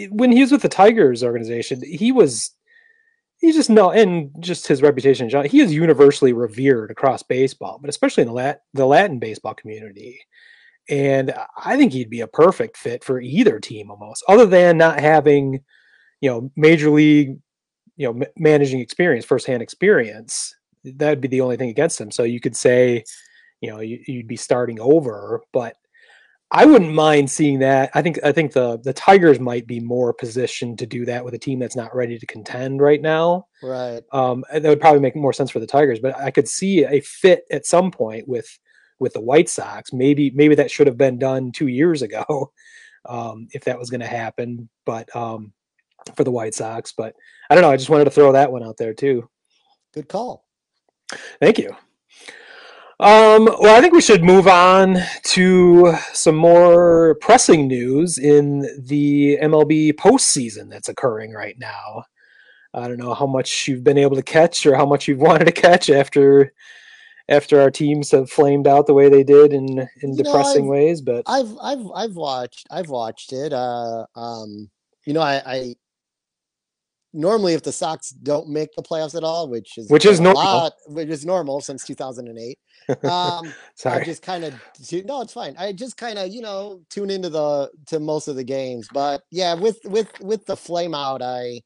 [0.10, 2.52] when he was with the Tigers organization, he was
[3.40, 5.30] he just no and just his reputation.
[5.46, 10.20] He is universally revered across baseball, but especially in the Lat the Latin baseball community.
[10.90, 15.00] And I think he'd be a perfect fit for either team almost, other than not
[15.00, 15.64] having,
[16.22, 17.40] you know, major league,
[17.98, 20.56] you know, ma- managing experience, firsthand experience.
[20.84, 22.12] That'd be the only thing against him.
[22.12, 23.04] So you could say,
[23.62, 25.76] you know, you, you'd be starting over, but
[26.52, 27.90] I wouldn't mind seeing that.
[27.96, 31.34] I think I think the the Tigers might be more positioned to do that with
[31.34, 33.48] a team that's not ready to contend right now.
[33.64, 34.02] right.
[34.12, 37.02] Um, that would probably make more sense for the Tigers, but I could see a
[37.02, 38.48] fit at some point with
[39.00, 39.92] with the White Sox.
[39.92, 42.52] Maybe maybe that should have been done two years ago,
[43.10, 44.70] um, if that was going to happen.
[44.86, 45.52] But um,
[46.16, 47.16] for the White Sox, but
[47.50, 47.72] I don't know.
[47.72, 49.28] I just wanted to throw that one out there too.
[49.94, 50.46] Good call.
[51.40, 51.76] Thank you.
[53.00, 59.38] Um, well, I think we should move on to some more pressing news in the
[59.42, 62.04] MLB postseason that's occurring right now.
[62.74, 65.46] I don't know how much you've been able to catch or how much you've wanted
[65.46, 66.54] to catch after
[67.28, 70.64] after our teams have flamed out the way they did in in You know, depressing
[70.64, 71.02] I've- ways.
[71.02, 73.52] But I've I've I've watched I've watched it.
[73.52, 74.70] Uh, um,
[75.06, 75.76] you know, I, I
[77.16, 80.44] normally if the Sox don't make the playoffs at all, which is Which is normal.
[80.44, 82.58] lot- which is normal since 2008.
[83.04, 83.52] Um,
[83.86, 84.54] I just kind of
[85.06, 85.56] no, it's fine.
[85.58, 89.24] I just kind of you know tune into the to most of the games, but
[89.32, 91.62] yeah, with with with the flame out, I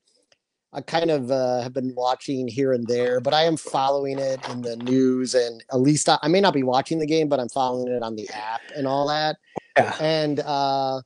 [0.72, 4.40] I kind of uh, have been watching here and there, but I am following it
[4.50, 7.40] in the news, and at least I, I may not be watching the game, but
[7.42, 9.36] I'm following it on the app and all that
[9.78, 11.02] yeah, and uh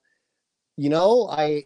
[0.78, 1.64] you know i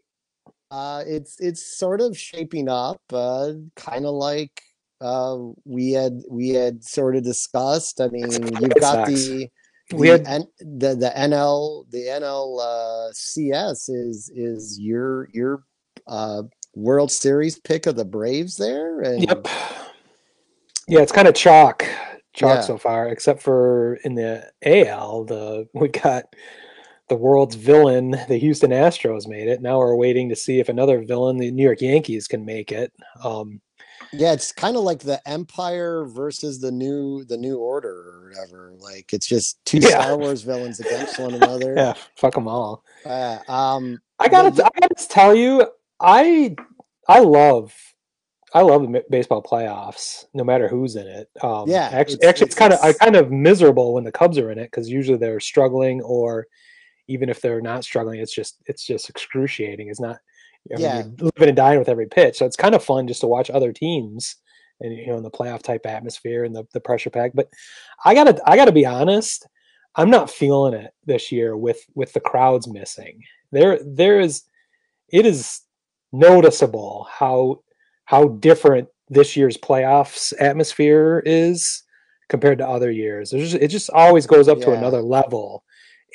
[0.71, 4.61] uh it's it's sort of shaping up uh kind of like
[5.01, 9.47] uh we had we had sort of discussed i mean you've got the
[9.93, 15.63] We the, had- N, the the nl the nl uh cs is is your your
[16.07, 16.43] uh
[16.75, 19.47] world series pick of the braves there and Yep.
[20.89, 21.83] Yeah, it's kind of chalk,
[22.33, 22.61] chalk Yeah.
[22.61, 26.25] so far, except for in the AL, the we got
[27.09, 29.61] the world's villain, the Houston Astros made it.
[29.61, 32.91] Now we're waiting to see if another villain, the New York Yankees, can make it.
[33.23, 33.61] Um,
[34.13, 38.71] yeah it's kind of like the empire versus the new the new order or whatever
[38.79, 39.89] like it's just two Yeah.
[40.01, 42.85] star wars villains against one another yeah, fuck them all.
[43.05, 45.67] Uh, um, I gotta, But I gotta tell you,
[45.99, 46.55] I,
[47.09, 47.73] I love,
[48.53, 51.29] I love the baseball playoffs, no matter who's in it.
[51.43, 54.11] Um, Yeah, actually, it's- actually, it's, it's- kind of, I kind of miserable when the
[54.11, 56.47] Cubs are in it because usually they're struggling, or
[57.07, 59.89] even if they're not struggling, it's just, it's just excruciating.
[59.89, 60.17] It's not,
[60.71, 60.95] I mean, Yeah.
[60.97, 63.49] you're living and dying with every pitch, so it's kind of fun just to watch
[63.49, 64.35] other teams
[64.79, 67.31] and you know in the playoff type atmosphere and the, the pressure pack.
[67.33, 67.49] But
[68.05, 69.47] I gotta, I gotta be honest.
[69.95, 73.23] I'm not feeling it this year with with the crowds missing.
[73.51, 74.43] There there is
[75.09, 75.61] it is
[76.11, 77.61] noticeable how
[78.05, 81.83] how different this year's playoffs atmosphere is
[82.29, 83.31] compared to other years.
[83.31, 85.63] There's just, it just always goes up to another level.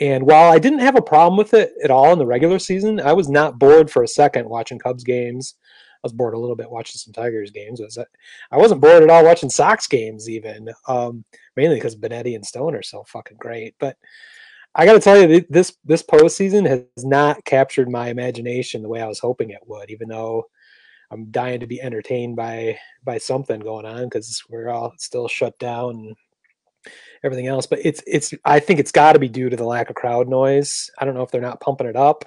[0.00, 3.00] And while I didn't have a problem with it at all in the regular season,
[3.00, 5.54] I was not bored for a second watching Cubs games.
[6.02, 7.80] I was bored a little bit watching some Tigers games.
[7.80, 7.98] I, was,
[8.50, 11.24] I wasn't bored at all watching Sox games, even um,
[11.56, 13.74] mainly because Benetti and Stone are so fucking great.
[13.78, 13.96] But
[14.74, 18.88] I got to tell you, th- this this postseason has not captured my imagination the
[18.88, 19.90] way I was hoping it would.
[19.90, 20.46] Even though
[21.10, 25.56] I'm dying to be entertained by by something going on because we're all still shut
[25.58, 26.16] down
[27.24, 27.66] everything else.
[27.66, 30.28] But it's it's I think it's got to be due to the lack of crowd
[30.28, 30.90] noise.
[30.98, 32.24] I don't know if they're not pumping it up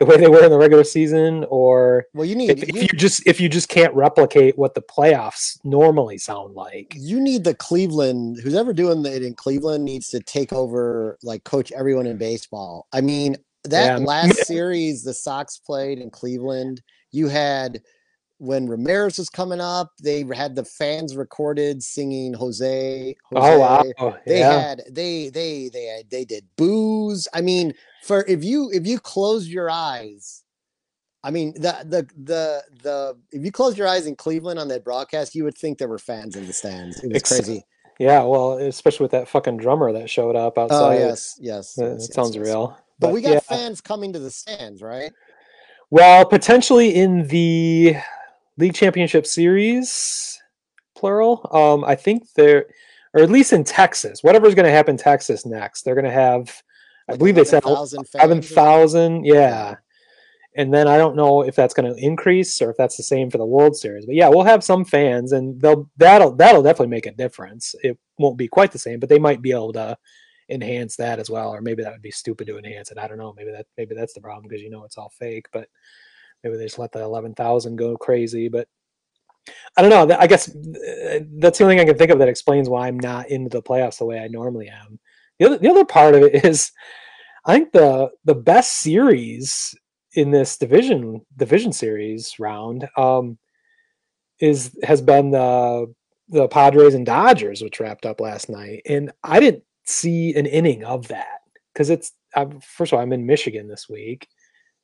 [0.00, 2.82] the way they were in the regular season, or well, you need if, if you,
[2.82, 6.94] you just if you just can't replicate what the playoffs normally sound like.
[6.96, 8.38] you need the Cleveland.
[8.42, 12.88] Who's ever doing it in Cleveland needs to take over, like coach everyone in baseball.
[12.92, 16.82] I mean, that Yeah, last series the Sox played in Cleveland,
[17.12, 17.82] you had
[18.38, 23.14] when Ramirez was coming up, they had the fans recorded singing Jose.
[23.32, 23.54] Jose.
[23.54, 24.18] Oh wow!
[24.26, 24.58] they yeah.
[24.60, 27.72] had they they they had, they did booze i mean
[28.02, 30.42] for if you if you close your eyes
[31.22, 34.84] i mean the the the the if you close your eyes in cleveland on that
[34.84, 37.64] broadcast you would think there were fans in the stands it was crazy
[37.98, 40.76] Yeah, well, especially with that fucking drummer that showed up outside.
[40.78, 42.44] oh yes yes, Uh, yes, it yes, sounds yes.
[42.46, 42.78] real.
[42.98, 43.40] but, we got yeah.
[43.40, 45.12] fans coming to the stands right
[45.90, 47.96] Well, potentially in the
[48.56, 50.38] league championship series,
[50.94, 51.48] plural.
[51.52, 52.66] Um, I think they're,
[53.12, 56.10] or at least in Texas, whatever's going to happen in Texas next, they're going to
[56.10, 56.62] have,
[57.08, 59.24] I believe they said 11,000 seven thousand.
[59.24, 59.34] Yeah.
[59.34, 59.74] Yeah.
[60.56, 63.28] And then I don't know if that's going to increase or if that's the same
[63.28, 64.06] for the World Series.
[64.06, 67.74] But yeah, we'll have some fans, and they'll that'll that'll definitely make a difference.
[67.82, 69.98] It won't be quite the same, but they might be able to
[70.48, 71.50] enhance that as well.
[71.50, 72.98] Or maybe that would be stupid to enhance it.
[72.98, 73.34] I don't know.
[73.36, 75.46] Maybe that maybe that's the problem because you know it's all fake.
[75.52, 75.68] But
[76.44, 78.48] maybe they just let the eleven thousand go crazy.
[78.48, 78.68] But
[79.76, 80.16] I don't know.
[80.16, 82.98] I guess uh, that's the only thing I can think of that explains why I'm
[82.98, 84.98] not into the playoffs the way I normally am.
[85.38, 86.70] The other the other part of it is,
[87.44, 89.74] I think the the best series
[90.14, 93.38] in this division division series round um,
[94.40, 95.92] is has been the
[96.28, 100.84] the Padres and Dodgers, which wrapped up last night, and I didn't see an inning
[100.84, 101.40] of that
[101.72, 104.28] because it's I'm, first of all I'm in Michigan this week.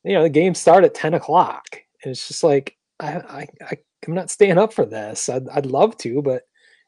[0.03, 1.65] You know the games start at ten o'clock,
[2.03, 3.77] and it's just like I, I, I
[4.07, 5.29] I'm not staying up for this.
[5.29, 6.43] I'd, I'd love to, but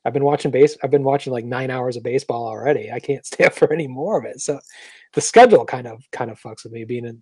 [0.06, 0.78] I've been watching base.
[0.84, 2.92] I've been watching like nine hours of baseball already.
[2.92, 4.42] I can't stay up for any more of it.
[4.42, 4.60] So
[5.14, 7.22] the schedule kind of kind of fucks with me being in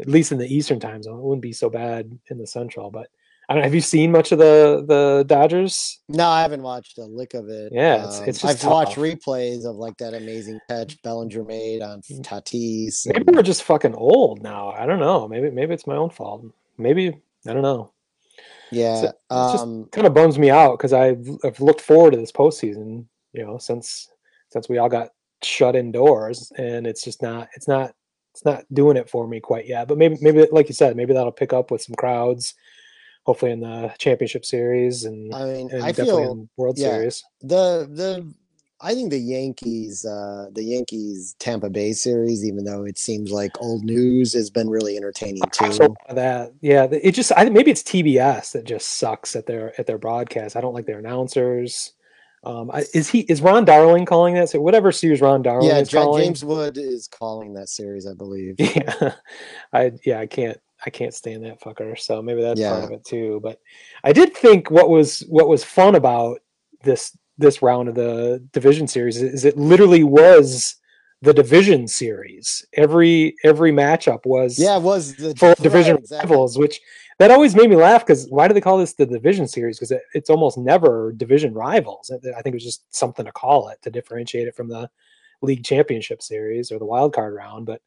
[0.00, 1.18] at least in the Eastern time zone.
[1.18, 3.08] It wouldn't be so bad in the Central, but
[3.48, 3.64] I don't know.
[3.64, 6.00] Have you seen much of the the Dodgers?
[6.08, 7.72] No, I haven't watched a lick of it.
[7.72, 11.82] Yeah, it's- Um, it's just I've watched replays of like that amazing catch Bellinger made
[11.82, 12.22] on Mm.
[12.22, 13.06] Tatis.
[13.06, 14.70] Maybe and- we're just fucking old now.
[14.70, 15.26] I don't know.
[15.28, 16.44] Maybe maybe it's my own fault.
[16.78, 17.08] Maybe
[17.46, 17.90] I don't know.
[18.70, 19.14] yeah, just
[19.62, 23.04] um, kind of bums me out because I've, I've looked forward to this postseason.
[23.32, 24.08] You know, since
[24.50, 25.10] since we all got
[25.42, 27.92] shut indoors, and it's just not it's not
[28.32, 29.88] it's not doing it for me quite yet.
[29.88, 32.54] But maybe maybe like you said, maybe that'll pick up with some crowds.
[33.24, 36.88] Hopefully in the championship series and, I mean, and I definitely feel in World yeah.
[36.88, 37.24] Series.
[37.40, 38.34] the the
[38.84, 43.52] I think the Yankees, uh, the Yankees Tampa Bay series, even though it seems like
[43.60, 45.94] old news, has been really entertaining too.
[46.12, 49.98] that yeah, it just I maybe it's TBS that just sucks at their at their
[49.98, 50.56] broadcast.
[50.56, 51.92] I don't like their announcers.
[52.44, 54.48] Um, I, is he is Ron Darling calling that?
[54.48, 56.24] So whatever series Ron Darling Yeah, is Ja- calling.
[56.24, 58.56] James Wood is calling that series, I believe.
[58.58, 59.14] Yeah,
[59.72, 61.98] I yeah I can't I can't stand that fucker.
[61.98, 63.40] So maybe that's part of it too.
[63.42, 63.60] But
[64.04, 66.40] I did think what was what was fun about
[66.82, 70.76] this this round of the division series is it literally was
[71.22, 72.64] the division series.
[72.74, 76.30] Every every matchup was Yeah, it was the for right, division exactly.
[76.30, 76.80] rivals, which
[77.18, 79.78] that always made me laugh because why do they call this the division series?
[79.78, 82.10] Because it, it's almost never division rivals.
[82.10, 84.90] I I think it was just something to call it to differentiate it from the
[85.42, 87.66] league championship series or the wild card round.
[87.66, 87.82] But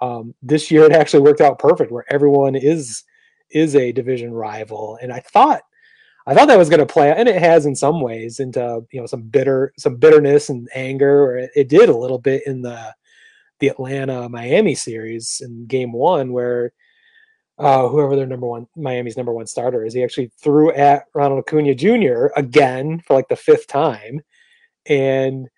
[0.00, 3.04] um, this year it actually worked out perfect where everyone is
[3.50, 5.62] is a division rival, and I thought
[6.26, 8.82] I thought that was going to play, out, and it has in some ways into
[8.90, 12.46] you know some bitter some bitterness and anger, or it, it did a little bit
[12.46, 12.94] in the
[13.60, 16.72] the Atlanta Miami series in game one where
[17.58, 21.40] uh, whoever their number one Miami's number one starter is, he actually threw at Ronald
[21.40, 22.26] Acuna Jr.
[22.36, 24.20] again for like the fifth time,
[24.86, 25.48] and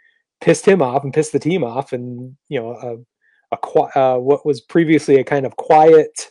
[0.41, 3.05] pissed him off and pissed the team off, and you know
[3.53, 6.31] a uh, what was previously a kind of quiet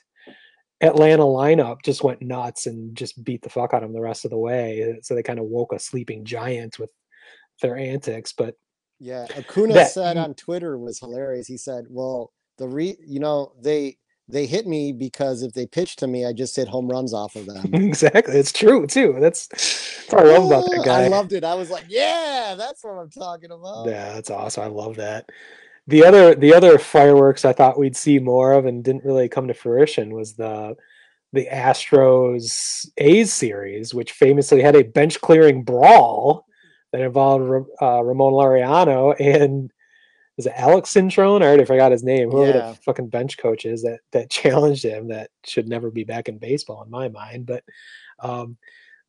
[0.82, 4.26] Atlanta lineup just went nuts and just beat the fuck out of them the rest
[4.26, 4.99] of the way.
[5.01, 6.91] So they kind of woke a sleeping giant with
[7.61, 8.55] their antics, but
[8.99, 11.47] Yeah, Acuna That- said on Twitter was hilarious.
[11.47, 13.97] He said, "Well, the re, you know, they
[14.28, 17.36] they hit me because if they pitched to me, I just hit home runs off
[17.36, 19.15] of them." exactly, it's true too.
[19.20, 21.03] That's, that's what I love about that guy.
[21.05, 21.43] I loved it.
[21.43, 24.63] I was like, "Yeah, that's what I'm talking about." Yeah, that's awesome.
[24.63, 25.30] I love that.
[25.88, 29.47] The other the other fireworks I thought we'd see more of and didn't really come
[29.47, 30.75] to fruition was the
[31.33, 36.45] the Astros A's series, which famously had a bench clearing brawl
[36.91, 39.71] that involved uh, Ramon Laureano and
[40.38, 41.41] is it Alex Cintrone?
[41.41, 42.29] I already forgot his name.
[42.29, 42.71] Whoever Yeah.
[42.71, 46.38] the fucking bench coach is that that challenged him that should never be back in
[46.38, 47.45] baseball in my mind.
[47.45, 47.63] But
[48.19, 48.57] um,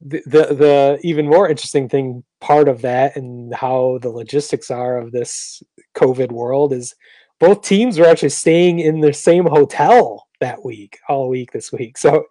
[0.01, 4.99] the, the the even more interesting thing part of that and how the logistics are
[4.99, 5.63] of this
[5.97, 6.95] COVID world is
[7.41, 11.99] both teams were actually staying in the same hotel that week, all week this week.
[11.99, 12.27] So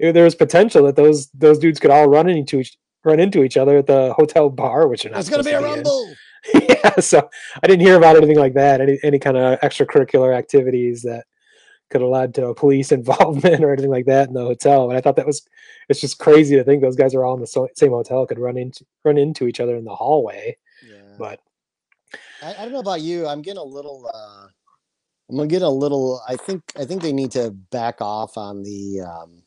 [0.00, 3.56] there was potential that those those dudes could all run into each run into each
[3.56, 6.14] other at the hotel bar, which are not It's gonna be a rumble.
[6.54, 7.28] yeah, so
[7.62, 8.80] I didn't hear about anything like that.
[8.80, 11.24] Any any kind of extracurricular activities that
[11.92, 14.88] could have led to a police involvement or anything like that in the hotel.
[14.88, 15.46] And I thought that was
[15.88, 18.56] it's just crazy to think those guys are all in the same hotel could run
[18.56, 20.56] into run into each other in the hallway.
[20.84, 21.16] Yeah.
[21.18, 21.40] But
[22.42, 23.26] I, I don't know about you.
[23.28, 24.10] I'm getting a little.
[24.12, 24.48] uh
[25.30, 26.20] I'm gonna get a little.
[26.28, 26.62] I think.
[26.78, 29.42] I think they need to back off on the um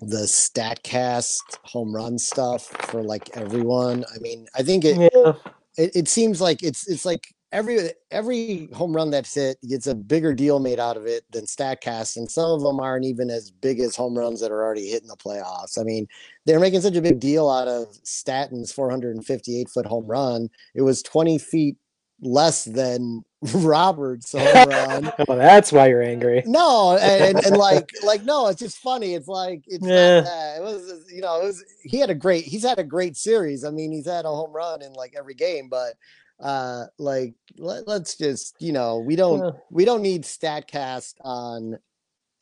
[0.00, 4.04] the Statcast home run stuff for like everyone.
[4.14, 5.32] I mean, I think it yeah,
[5.76, 9.94] it, it seems like it's it's like every every home run that's hit gets a
[9.94, 13.50] bigger deal made out of it than Statcast, and some of them aren't even as
[13.50, 15.78] big as home runs that are already hitting the playoffs.
[15.78, 16.06] I mean,
[16.46, 20.48] they're making such a big deal out of Stanton's 458 foot home run.
[20.74, 21.76] It was 20 feet
[22.22, 23.24] less than
[23.54, 25.12] Robert's home run.
[25.28, 26.42] Oh, that's why you're angry.
[26.46, 29.14] No, and, and, and like like no, it's just funny.
[29.14, 30.20] It's like it's Yeah.
[30.20, 30.56] not that.
[30.58, 33.64] It was you know, it was he had a great he's had a great series.
[33.64, 35.94] I mean, he's had a home run in like every game, but
[36.42, 39.50] uh like let, let's just you know we don't Yeah.
[39.70, 41.78] we don't need statcast on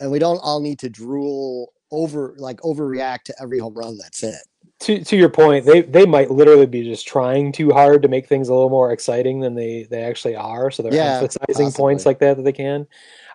[0.01, 4.20] and we don't all need to drool over like overreact to every home run that's
[4.20, 4.34] hit
[4.80, 8.28] To to your point, they they might literally be just trying too hard to make
[8.28, 10.70] things a little more exciting than they they actually are.
[10.70, 12.86] So they're Yeah, emphasizing points like that that they can.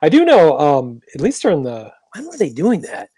[0.01, 3.09] I do know, um, at least during the when were they doing that?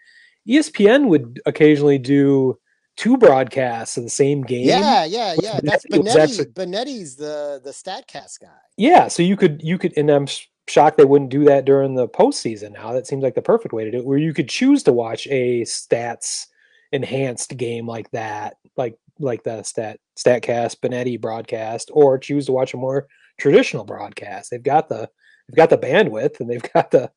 [0.47, 2.57] ESPN would occasionally do
[2.95, 4.65] two broadcasts of the same game.
[4.67, 9.61] yeah yeah yeah that's Benetti actually- benetti's the the statcast guy Yeah, so you could
[9.63, 10.27] you could, and I'm
[10.67, 12.73] shocked they wouldn't do that during the postseason.
[12.73, 14.93] Now that seems like the perfect way to do it, where you could choose to
[14.93, 16.45] watch a stats
[16.91, 22.73] enhanced game like that, like like the stat statcast Benetti broadcast, or choose to watch
[22.73, 24.49] a more traditional broadcast.
[24.51, 25.09] They've got the
[25.47, 27.11] they've got the bandwidth and they've got the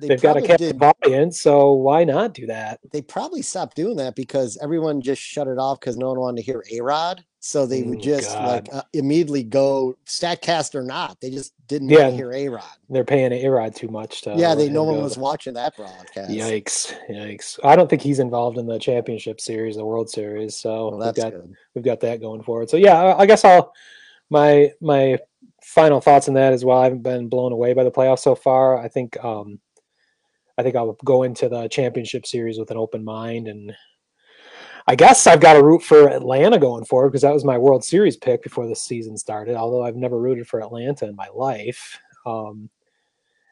[0.00, 2.80] they they've got a captive did audience, so why not do that?
[2.92, 6.38] they probably stopped doing that because everyone just shut it off because no one wanted
[6.38, 7.24] to hear A Rod.
[7.42, 11.18] So they would just like uh, immediately go Statcast or not.
[11.22, 12.64] They just didn't want to hear A Rod.
[12.90, 16.30] They're paying A Rod too much to yeah, they no one was watching that broadcast.
[16.30, 16.94] Yikes!
[17.08, 17.58] Yikes!
[17.64, 20.54] I don't think he's involved in the championship series, the World Series.
[20.54, 21.54] So Well, we've got good.
[21.74, 22.68] we've got that going forward.
[22.68, 23.72] So yeah, I, I guess I'll
[24.28, 25.18] my my
[25.62, 26.78] final thoughts on that as well.
[26.78, 28.78] I haven't been blown away by the playoffs so far.
[28.78, 29.60] I think um
[30.60, 33.74] I think I'll go into the championship series with an open mind and
[34.86, 37.82] I guess I've got to root for Atlanta going forward because that was my World
[37.82, 39.54] Series pick before the season started.
[39.54, 41.98] Although I've never rooted for Atlanta in my life.
[42.26, 42.68] Um,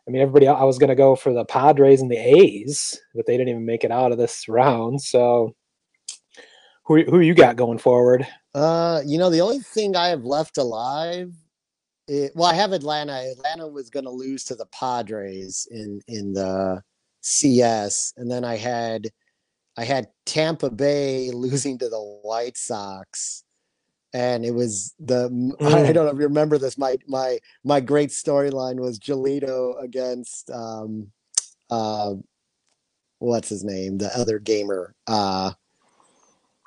[0.06, 0.48] I mean, everybody.
[0.48, 3.64] I was going to go for the Padres and the A's, but they didn't even
[3.64, 5.00] make it out of this round.
[5.00, 5.54] So,
[6.84, 8.26] who who you got going forward?
[8.54, 11.32] Uh, you know, the only thing I have left alive,
[12.34, 13.12] well, I have Atlanta.
[13.12, 16.82] Atlanta was going to lose to the Padres in in the
[17.20, 19.08] CS, and then I had
[19.76, 23.44] I had Tampa Bay losing to the White Sox,
[24.12, 25.24] and it was the
[25.60, 25.94] I Mm.
[25.94, 26.78] don't know if you remember this.
[26.78, 31.12] My my my great storyline was Giolito against um
[31.70, 32.14] uh
[33.18, 34.94] what's his name, the other gamer.
[35.06, 35.52] Uh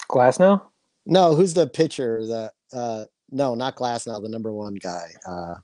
[0.10, 0.62] Glasnow?
[1.06, 2.26] no, who's the pitcher?
[2.26, 5.12] The uh no, not Glasnow, the number one guy.
[5.26, 5.56] Uh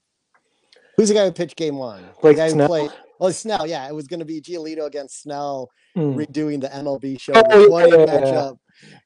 [0.95, 2.01] who's the guy who pitched game one?
[2.03, 2.67] The Blake guy who Snell?
[2.67, 3.87] played Oh Snell, yeah.
[3.87, 6.17] It was gonna be Giolito against Snell Hmm.
[6.17, 8.05] redoing the MLB show Oh, the 20 yeah.
[8.05, 8.57] matchup.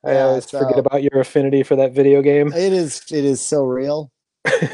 [0.03, 2.51] I Yeah, always forget about your affinity for that video game.
[2.53, 4.11] It is it is so real.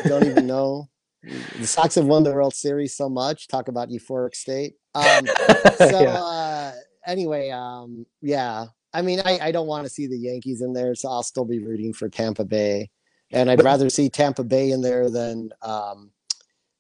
[0.08, 0.90] Don't even know.
[1.24, 3.48] The Sox have won the World Series so much.
[3.48, 4.76] Talk about euphoric state.
[4.96, 5.28] Um
[5.76, 6.18] so yeah.
[6.18, 6.72] uh
[7.06, 10.94] anyway um yeah i mean i i don't want to see the yankees in there
[10.94, 12.90] so i'll still be rooting for tampa bay
[13.32, 16.12] and i'd rather see tampa bay in there than um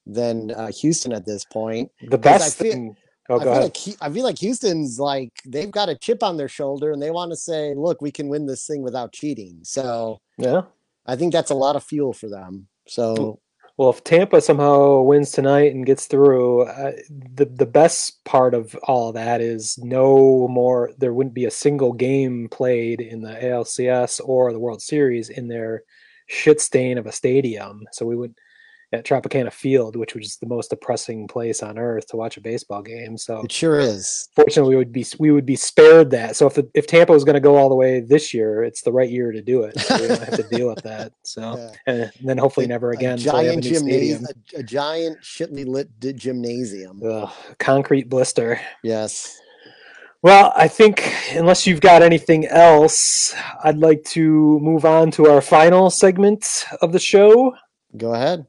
[0.09, 2.97] than uh, houston at this point The best feel- thing.
[3.29, 6.47] Oh, I feel like I feel like Houston's like they've got a chip on their
[6.47, 10.21] shoulder and they want to say, "Look, we can win this thing without cheating." So
[10.37, 10.61] yeah.
[11.05, 12.69] I think that's a lot of fuel for them.
[12.87, 13.41] So
[13.75, 16.93] Well, if Tampa somehow wins tonight and gets through, uh,
[17.35, 20.91] the the best part of all that is no more.
[20.97, 25.49] There wouldn't be a single game played in the ALCS or the World Series in
[25.49, 25.83] their
[26.27, 27.83] shit stain of a stadium.
[27.91, 28.35] So we would
[28.93, 32.81] at Tropicana Field, which was the most depressing place on earth to watch a baseball
[32.81, 33.17] game.
[33.17, 34.29] So it sure is.
[34.35, 36.35] fortunately, we would be we would be spared that.
[36.37, 38.81] So if the, if Tampa was going to go all the way this year, it's
[38.83, 39.77] the right year to do it.
[39.79, 41.11] So we don't have to deal with that.
[41.23, 41.41] So
[41.87, 41.93] Yeah.
[41.93, 43.17] and then hopefully A- never again.
[43.17, 44.25] till we have a giant gymnasium,
[44.55, 47.01] a, a giant shitly lit gymnasium.
[47.03, 47.29] Ugh,
[47.59, 48.59] concrete blister.
[48.83, 49.37] Yes.
[50.23, 55.41] Well, I think unless you've got anything else, I'd like to move on to our
[55.41, 57.53] final segment of the show.
[57.95, 58.45] Go ahead.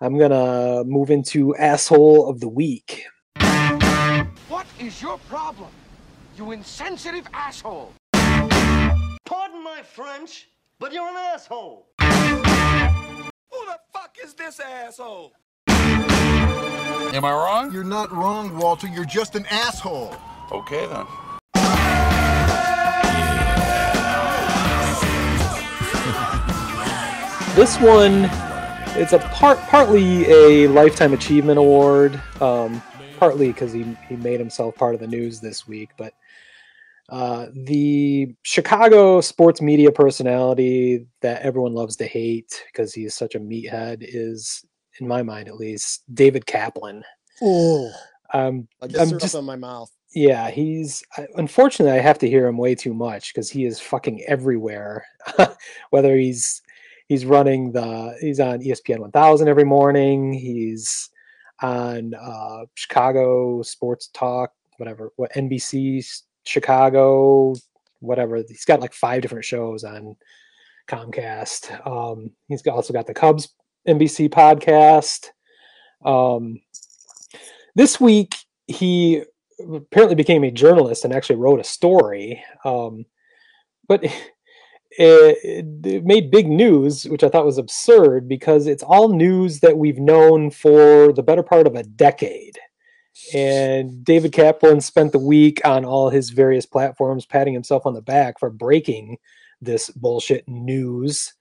[0.00, 3.06] I'm gonna move into asshole of the week.
[4.48, 5.70] What is your problem?
[6.36, 7.94] You insensitive asshole.
[8.12, 10.48] Pardon my French,
[10.78, 11.86] but you're an asshole.
[11.98, 15.32] Who the fuck is this asshole?
[15.68, 17.72] Am I wrong?
[17.72, 18.88] You're not wrong, Walter.
[18.88, 20.14] You're just an asshole.
[20.52, 21.06] Okay then.
[27.56, 28.28] This one,
[28.96, 32.82] it's a part partly a lifetime achievement award, um,
[33.18, 35.90] partly because he he made himself part of the news this week.
[35.98, 36.12] But
[37.08, 43.40] uh, the Chicago sports media personality that everyone loves to hate because he's such a
[43.40, 44.64] meathead is
[45.00, 47.04] in my mind at least, David Kaplan.
[47.42, 47.90] Oh,
[48.32, 49.90] Um, just I'm just- in my mouth.
[50.14, 53.78] yeah, he's I- unfortunately I have to hear him way too much because he is
[53.78, 55.04] fucking everywhere.
[55.90, 56.62] Whether he's
[57.08, 61.10] he's running the he's on ESPN 1000 every morning, he's
[61.62, 66.04] on uh, Chicago Sports Talk, whatever, what NBC
[66.44, 67.54] Chicago,
[68.00, 68.42] whatever.
[68.48, 70.16] He's got like five different shows on
[70.88, 71.86] Comcast.
[71.86, 73.48] Um, he's also got the Cubs
[73.88, 75.28] NBC podcast.
[76.04, 76.60] Um,
[77.74, 78.34] this week
[78.66, 79.22] he
[79.60, 82.42] apparently became a journalist and actually wrote a story.
[82.64, 83.06] Um,
[83.88, 84.04] but
[84.98, 89.76] it, it, made big news, which I thought was absurd because it's all news that
[89.76, 92.58] we've known for the better part of a decade.
[93.34, 98.02] And David Kaplan spent the week on all his various platforms patting himself on the
[98.02, 99.18] back for breaking
[99.60, 101.34] this bullshit news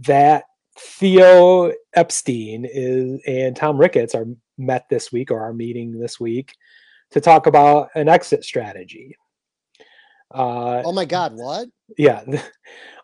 [0.00, 0.44] that
[0.78, 4.26] Theo Epstein is and Tom Ricketts are
[4.58, 6.54] met this week or are meeting this week
[7.10, 9.16] to talk about an exit strategy.
[10.32, 11.68] Uh, Oh my God, what?
[11.96, 12.22] yeah.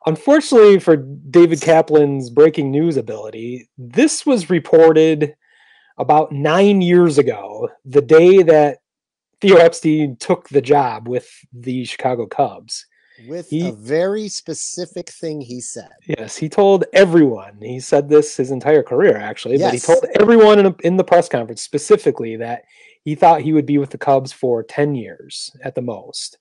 [0.07, 5.35] Unfortunately for David Kaplan's breaking news ability, this was reported
[5.99, 8.79] about nine years ago, the day that
[9.41, 12.87] Theo Epstein took the job with the Chicago Cubs.
[13.29, 15.91] With He- a very specific thing he said.
[16.07, 17.59] Yes, he told everyone.
[17.61, 21.05] He said this his entire career, actually, but he told everyone in, a, in the
[21.05, 22.63] press conference specifically that
[23.05, 26.39] he thought he would be with the Cubs for ten years at the most.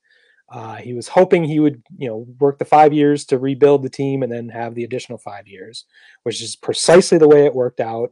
[0.51, 3.89] Uh, he was hoping he would, you know, work the five years to rebuild the
[3.89, 5.85] team and then have the additional five years,
[6.23, 8.11] which is precisely the way it worked out.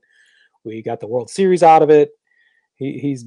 [0.64, 2.12] We got the World Series out of it.
[2.76, 3.26] He, he's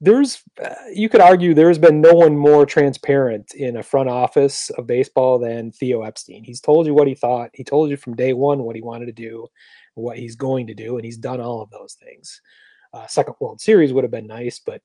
[0.00, 4.68] there's uh, you could argue there's been no one more transparent in a front office
[4.70, 6.42] of baseball than Theo Epstein.
[6.42, 7.50] He's told you what he thought.
[7.54, 9.46] He told you from day one what he wanted to do,
[9.94, 12.40] what he's going to do, and he's done all of those things.
[12.92, 14.82] Uh, second World Series would have been nice, but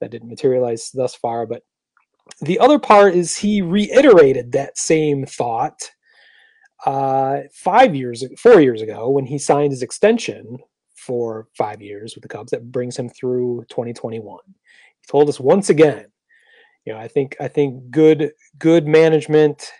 [0.00, 1.46] that didn't materialize thus far.
[1.46, 1.62] But
[2.40, 5.90] the other part is he reiterated that same thought
[6.84, 10.58] uh, five years, four years ago when he signed his extension
[10.94, 14.38] for five years with the Cubs that brings him through 2021.
[14.46, 16.06] He told us once again,
[16.84, 19.72] you know, I think I think good good management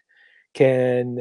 [0.55, 1.21] can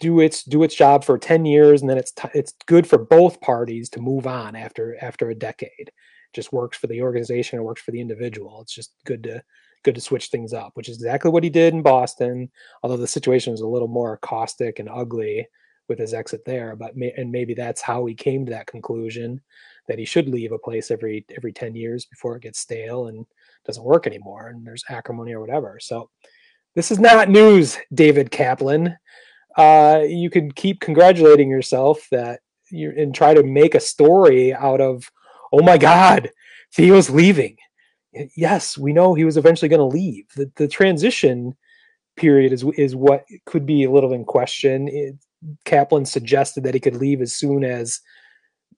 [0.00, 2.98] do its do its job for 10 years and then it's t- it's good for
[2.98, 5.70] both parties to move on after after a decade.
[5.78, 5.92] It
[6.34, 8.60] just works for the organization, it works for the individual.
[8.60, 9.42] It's just good to
[9.84, 12.50] good to switch things up, which is exactly what he did in Boston,
[12.82, 15.46] although the situation was a little more caustic and ugly
[15.88, 19.40] with his exit there, but may, and maybe that's how he came to that conclusion
[19.86, 23.26] that he should leave a place every every 10 years before it gets stale and
[23.66, 25.78] doesn't work anymore and there's acrimony or whatever.
[25.80, 26.10] So
[26.74, 28.96] this is not news, David Kaplan.
[29.56, 34.80] Uh, you can keep congratulating yourself that you and try to make a story out
[34.80, 35.10] of,
[35.52, 36.30] oh my God,
[36.74, 37.56] Theo's leaving.
[38.36, 40.26] Yes, we know he was eventually going to leave.
[40.36, 41.54] The, the transition
[42.16, 44.88] period is is what could be a little in question.
[44.88, 45.16] It,
[45.64, 48.00] Kaplan suggested that he could leave as soon as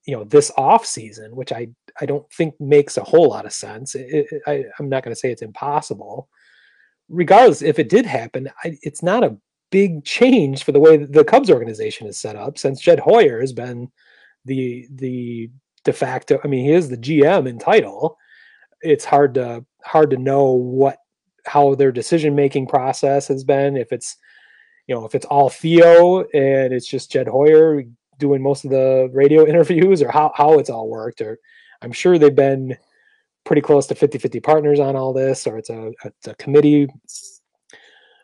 [0.05, 1.67] you know this off season, which I
[2.01, 3.95] I don't think makes a whole lot of sense.
[3.95, 6.29] It, it- I, I'm not going to say it's impossible.
[7.09, 9.37] Regardless, if it did happen, I, it's not a
[9.71, 13.53] big change for the way the Cubs organization is set up since Jed Hoyer has
[13.53, 13.91] been
[14.45, 15.49] the the
[15.83, 16.39] de facto.
[16.43, 18.17] I mean, he is the GM in title.
[18.81, 20.97] It's hard to hard to know what
[21.45, 23.77] how their decision making process has been.
[23.77, 24.17] If it's
[24.87, 27.83] you know if it's all Theo and it's just Jed Hoyer
[28.19, 31.21] doing most of the radio interviews, or how how it's all worked.
[31.21, 31.39] Or
[31.81, 32.77] I'm sure they've been
[33.43, 36.87] pretty close to 50-50 partners on all this, or it's a it's a committee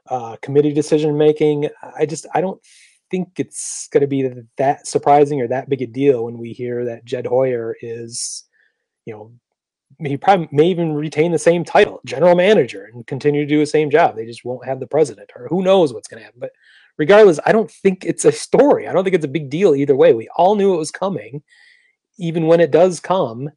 [0.10, 1.70] uh, committee decision making.
[1.98, 2.62] I just I don't
[3.10, 4.28] think it's going to be
[4.58, 8.46] that surprising or that big a deal when we hear that Jed Hoyer is,
[9.06, 9.32] you know,
[10.00, 13.66] he probably may even retain the same title, general manager, and continue to do the
[13.66, 14.16] same job.
[14.16, 16.40] They just won't have the president, or who knows what's going to happen.
[16.40, 16.52] But
[16.98, 18.88] regardless, I don't think it's a story.
[18.88, 20.14] I don't think it's a big deal either way.
[20.14, 21.44] We all knew it was coming.
[22.18, 23.50] Even when it does come,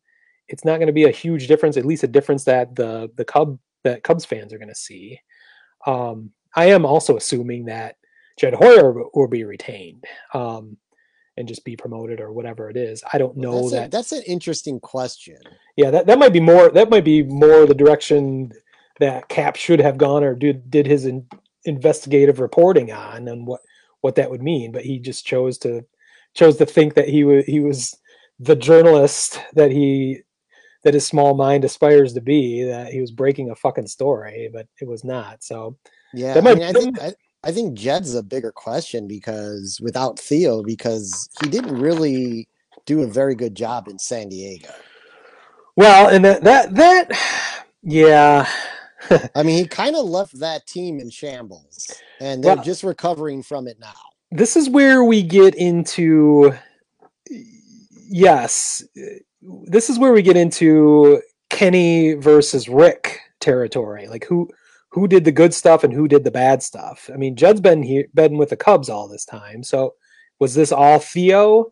[0.48, 1.76] it's not going to be a huge difference.
[1.76, 5.20] At least a difference that the the Cub that Cubs fans are going to see.
[5.86, 7.96] Um, I am also assuming that
[8.38, 10.04] Jed Hoyer will, be retained
[10.34, 10.76] um,
[11.36, 13.02] and just be promoted or whatever it is.
[13.12, 13.86] I don't know that's, that.
[13.86, 15.38] a, that's an interesting question.
[15.76, 16.70] yeah, that, that might be more.
[16.70, 18.52] That might be more the direction
[19.00, 21.26] that Cap should have gone or did did his in,
[21.64, 23.60] investigative reporting on and what
[24.00, 24.72] what that would mean.
[24.72, 25.84] But he just chose to
[26.34, 27.96] chose to think that he was he was
[28.38, 30.20] the journalist that he
[30.84, 32.64] that his small mind aspires to be.
[32.64, 35.42] That he was breaking a fucking story, but it was not.
[35.42, 35.76] So
[36.14, 37.12] Yeah, That I mean, I think I,
[37.46, 42.48] I think Jed's a bigger question because without Theo, because he didn't really
[42.86, 44.70] do a very good job in San Diego.
[45.76, 47.10] Well, and that that that
[47.82, 48.48] yeah.
[49.36, 51.88] I mean, he kind of left that team in shambles,
[52.20, 53.94] and they're Well- just recovering from it now.
[54.32, 56.52] this is where we get into
[58.08, 58.84] yes
[59.68, 61.20] this is where we get into
[61.50, 64.48] kenny versus rick territory like who
[64.96, 67.82] who did the good stuff and who did the bad stuff i mean jed's been
[67.82, 69.94] here been with the cubs all this time so
[70.40, 71.70] was this all theo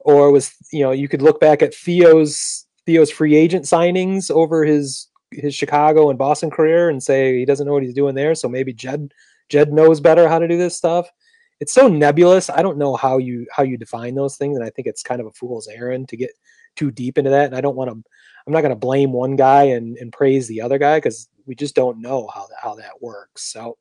[0.00, 4.64] or was you know you could look back at theo's theo's free agent signings over
[4.64, 8.34] his his chicago and boston career and say he doesn't know what he's doing there
[8.34, 9.12] so maybe jed
[9.48, 11.08] jed knows better how to do this stuff
[11.60, 12.50] it's so nebulous.
[12.50, 15.20] I don't know how you how you define those things, and I think it's kind
[15.20, 16.30] of a fool's errand to get
[16.74, 17.46] too deep into that.
[17.46, 18.10] And I don't want to.
[18.46, 21.54] I'm not going to blame one guy and, and praise the other guy because we
[21.54, 23.52] just don't know how that how that works.
[23.52, 23.78] So,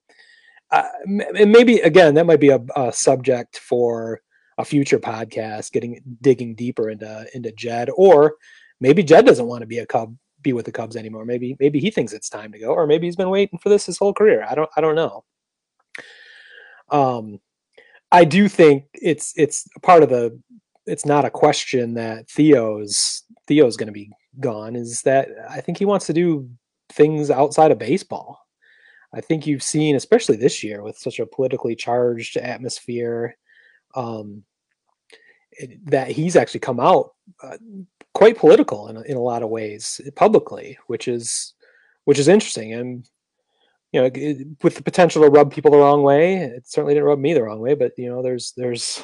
[0.71, 4.21] uh, and maybe again that might be a, a subject for
[4.57, 8.35] a future podcast, getting digging deeper into into Jed, or
[8.79, 11.25] maybe Jed doesn't want to be a Cub, be with the Cubs anymore.
[11.25, 13.85] Maybe maybe he thinks it's time to go, or maybe he's been waiting for this
[13.85, 14.45] his whole career.
[14.49, 15.23] I don't I don't know.
[16.89, 17.39] Um,
[18.11, 20.39] I do think it's it's part of the
[20.85, 25.77] it's not a question that Theo's Theo's going to be gone is that I think
[25.77, 26.49] he wants to do
[26.89, 28.39] things outside of baseball.
[29.13, 33.37] I think you've seen especially this year with such a politically charged atmosphere
[33.95, 34.43] um
[35.85, 37.57] that he's actually come out uh,
[38.13, 41.53] quite political in in a lot of ways publicly, which is
[42.03, 43.09] which is interesting and
[43.91, 46.35] you know, it- with the potential to rub people the wrong way.
[46.35, 49.01] It certainly didn't rub me the wrong way, but you know, there's there's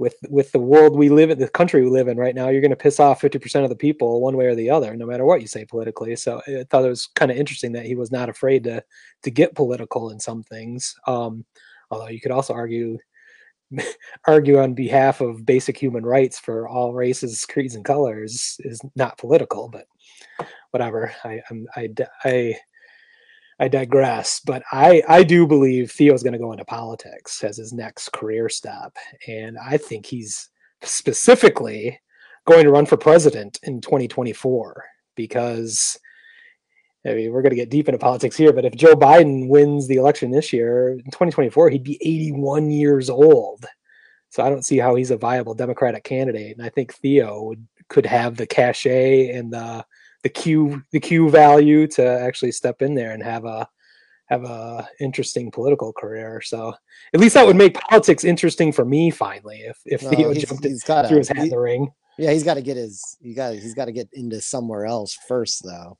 [0.00, 2.62] with with the world we live in, the country we live in right now, you're
[2.62, 5.26] going to piss off 50% of the people one way or the other, no matter
[5.26, 6.16] what you say politically.
[6.16, 8.82] So I thought it was kind of interesting that he was not afraid to
[9.24, 10.94] to get political in some things.
[11.06, 11.44] Um,
[11.90, 12.96] although you could also argue
[14.26, 19.18] argue on behalf of basic human rights for all races, creeds, and colors is not
[19.18, 19.84] political, but
[20.70, 21.12] whatever.
[21.24, 21.88] I I'm, I
[22.24, 22.56] I
[23.60, 27.74] I digress, but I I do believe Theo's going to go into politics as his
[27.74, 28.96] next career step,
[29.28, 30.48] and I think he's
[30.80, 32.00] specifically
[32.46, 34.82] going to run for president in 2024
[35.14, 35.98] because
[37.06, 39.86] I mean we're going to get deep into politics here, but if Joe Biden wins
[39.86, 43.66] the election this year in 2024, he'd be 81 years old.
[44.30, 47.66] So I don't see how he's a viable Democratic candidate, and I think Theo would,
[47.88, 49.84] could have the cachet and the
[50.22, 53.68] the Q the Q value to actually step in there and have a
[54.26, 56.40] have a interesting political career.
[56.40, 56.72] So
[57.14, 59.58] at least that would make politics interesting for me finally.
[59.60, 61.92] If if No, Theo jumped he's gotta- threw his hat in the ring.
[62.18, 63.16] Yeah, he's got to get his.
[63.22, 63.54] He got.
[63.54, 65.96] He's got to get into somewhere else first, though.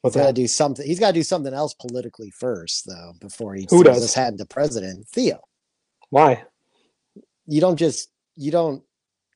[0.00, 0.84] What's he's got to do something.
[0.84, 4.00] He's got to do something else politically first, though, before he Who does?
[4.02, 5.06] his hat into president.
[5.08, 5.38] Theo,
[6.08, 6.42] Why?
[7.46, 8.10] you don't just.
[8.34, 8.82] You don't.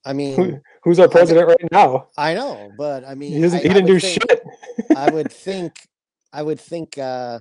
[0.05, 2.09] I mean, who's our president right now?
[2.17, 4.43] I know, but I mean, He, I, he didn't do think, shit.
[4.97, 5.73] I would think.
[6.33, 6.99] I would think.
[6.99, 7.41] uh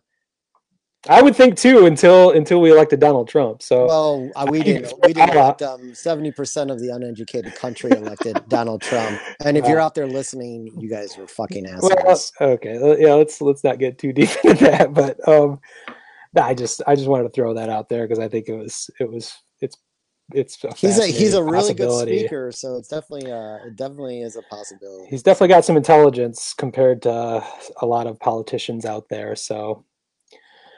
[1.10, 3.62] I would think too until until we elected Donald Trump.
[3.62, 4.94] So Well, uh, we didn't.
[5.04, 9.20] We didn't um seventy percent of the uneducated country elected Donald Trump.
[9.44, 12.32] And if you're out there listening, you guys were fucking assholes.
[12.40, 13.14] well, okay, yeah.
[13.16, 14.94] Let's let's not get too deep into that.
[14.94, 15.60] But um,
[16.42, 18.90] I just I just wanted to throw that out there because I think it was
[19.02, 19.36] it was
[20.32, 24.36] it's He's a he's a really good speaker, so it's definitely uh it definitely is
[24.36, 25.08] a possibility.
[25.10, 27.44] He's definitely got some intelligence compared to
[27.82, 29.36] a lot of politicians out there.
[29.36, 29.84] So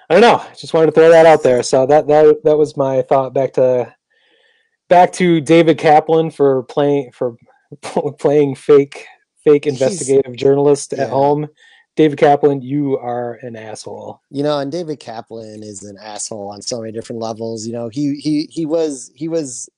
[0.10, 0.44] I don't know.
[0.58, 1.64] Just wanted to throw that out there.
[1.64, 3.34] So that that that was my thought.
[3.34, 3.94] Back to
[4.90, 7.36] back to David Kaplan for playing for
[8.20, 9.06] playing fake
[9.44, 11.04] fake He's- investigative journalist yeah.
[11.04, 11.48] at home.
[11.96, 14.22] David Kaplan, you are an asshole.
[14.30, 17.66] You know, and David Kaplan is an asshole on so many different levels.
[17.66, 19.70] You know, he he he was he was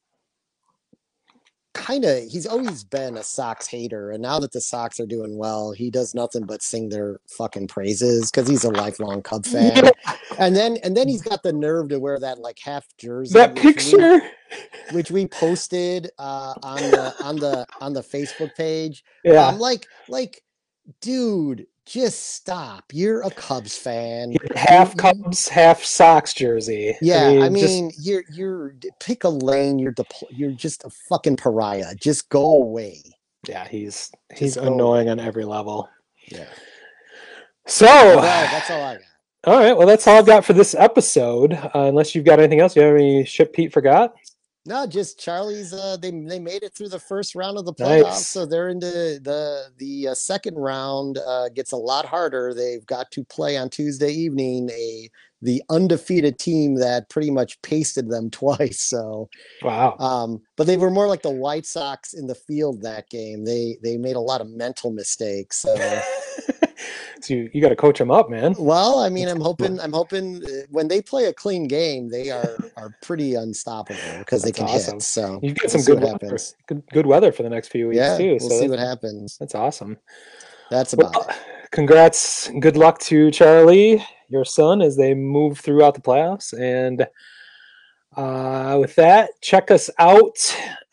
[1.74, 5.38] kind of he's always been a Sox hater, and now that the Sox are doing
[5.38, 9.92] well, he does nothing but sing their fucking praises because he's a lifelong Cub fan.
[10.40, 13.34] And then and then he's got the nerve to wear that like half jersey.
[13.34, 14.22] That which we- picture.
[14.92, 19.04] which we posted uh, on the on the on the Facebook page.
[19.24, 19.48] Yeah.
[19.48, 20.44] Um, like like,
[21.02, 22.84] dude, just stop.
[22.92, 24.34] You're a Cubs fan.
[24.56, 26.96] Half You- Cubs, half Sox jersey.
[27.02, 29.80] Yeah, I just- mean, you're you're pick a lane.
[29.80, 31.96] You're depl- you're just a fucking pariah.
[31.96, 33.02] Just go away.
[33.48, 35.88] yeah, he's he's Just annoying on every level.
[36.28, 36.48] Yeah.
[37.66, 39.02] So Well, that's all I got.
[39.46, 39.78] All right.
[39.78, 41.54] Well, that's all I've got for this episode.
[41.54, 44.14] Uh, unless you've got anything else, you have any shit Pete forgot?
[44.68, 45.72] No, just Charlie's.
[45.74, 48.28] Uh, they they made it through the first round of the playoffs, Nice.
[48.28, 48.86] so they're into
[49.24, 51.18] the the uh, second round.
[51.26, 52.54] Uh, gets a lot harder.
[52.54, 55.10] They've got to play on Tuesday evening a
[55.42, 58.82] the undefeated team that pretty much pasted them twice.
[58.82, 59.30] So
[59.62, 59.96] Wow.
[60.00, 63.46] um, but they were more like the White Sox in the field that game.
[63.46, 65.58] They they made a lot of mental mistakes.
[65.58, 65.76] So,
[67.22, 68.56] so you, you got to coach them up, man.
[68.58, 72.30] well, I mean, I'm hoping I'm hoping uh, when they play a clean game, they
[72.32, 74.96] are are pretty unstoppable because they can awesome.
[74.96, 75.04] hit.
[75.04, 76.56] So You've got we'll some good weather, happens.
[76.68, 78.38] good, good weather for the next few weeks Yeah, too.
[78.40, 79.38] we'll so see what happens.
[79.40, 79.98] that's awesome.
[80.72, 81.36] That's about Well, it.
[81.72, 86.54] Congrats, good luck to Charlie, your son, as they move throughout the playoffs.
[86.58, 87.08] And
[88.16, 90.38] uh, with that, check us out,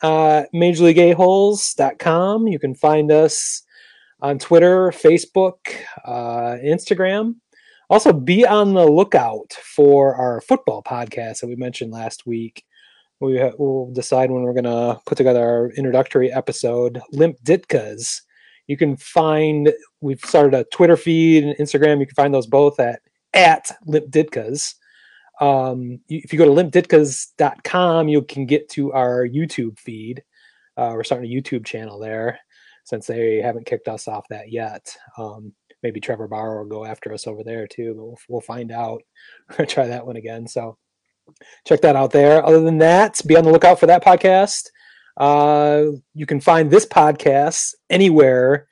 [0.01, 2.47] uh, MajorLeagueAholes.com.
[2.47, 3.63] You can find us
[4.21, 5.55] on Twitter, Facebook,
[6.05, 7.35] uh, Instagram.
[7.89, 12.63] Also, be on the lookout for our football podcast that we mentioned last week.
[13.19, 18.21] We will decide when we're going to put together our introductory episode, Limp Ditkas.
[18.67, 19.71] You can find
[20.01, 21.99] we've started a Twitter feed and Instagram.
[21.99, 23.01] You can find those both at
[23.33, 24.73] at Limp Ditkas.
[25.41, 30.23] Um, if you go to limpditkas.com, you can get to our YouTube feed.
[30.77, 32.39] Uh, we're starting a YouTube channel there
[32.85, 34.95] since they haven't kicked us off that yet.
[35.17, 38.71] Um, maybe Trevor Bauer will go after us over there too, but we'll, we'll find
[38.71, 39.01] out.
[39.49, 40.47] We're gonna try that one again.
[40.47, 40.77] So
[41.65, 42.45] check that out there.
[42.45, 44.69] Other than that, be on the lookout for that podcast.
[45.17, 48.67] Uh, you can find this podcast anywhere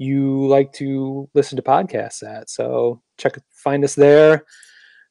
[0.00, 2.48] you like to listen to podcasts at.
[2.48, 4.46] So check, find us there.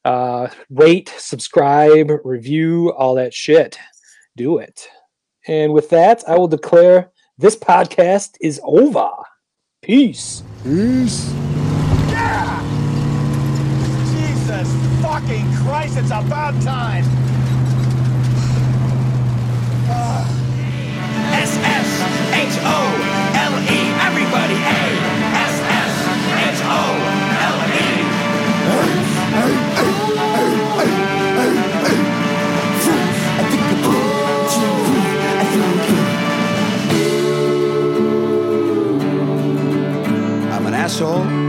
[0.04, 3.78] Uh, rate, subscribe, review, all that shit.
[4.36, 4.88] Do it.
[5.46, 9.10] And with that, I will declare this podcast is over.
[9.80, 10.42] Peace.
[10.64, 11.30] Peace.
[12.08, 12.60] Yeah!
[14.10, 14.68] Jesus
[15.00, 17.19] fucking Christ, it's about time.
[22.50, 23.80] S-S-H-O-L-E.
[24.08, 24.82] Everybody, A.
[25.46, 26.50] S-S-H-O-L-E.
[40.52, 41.39] I'm an asshole.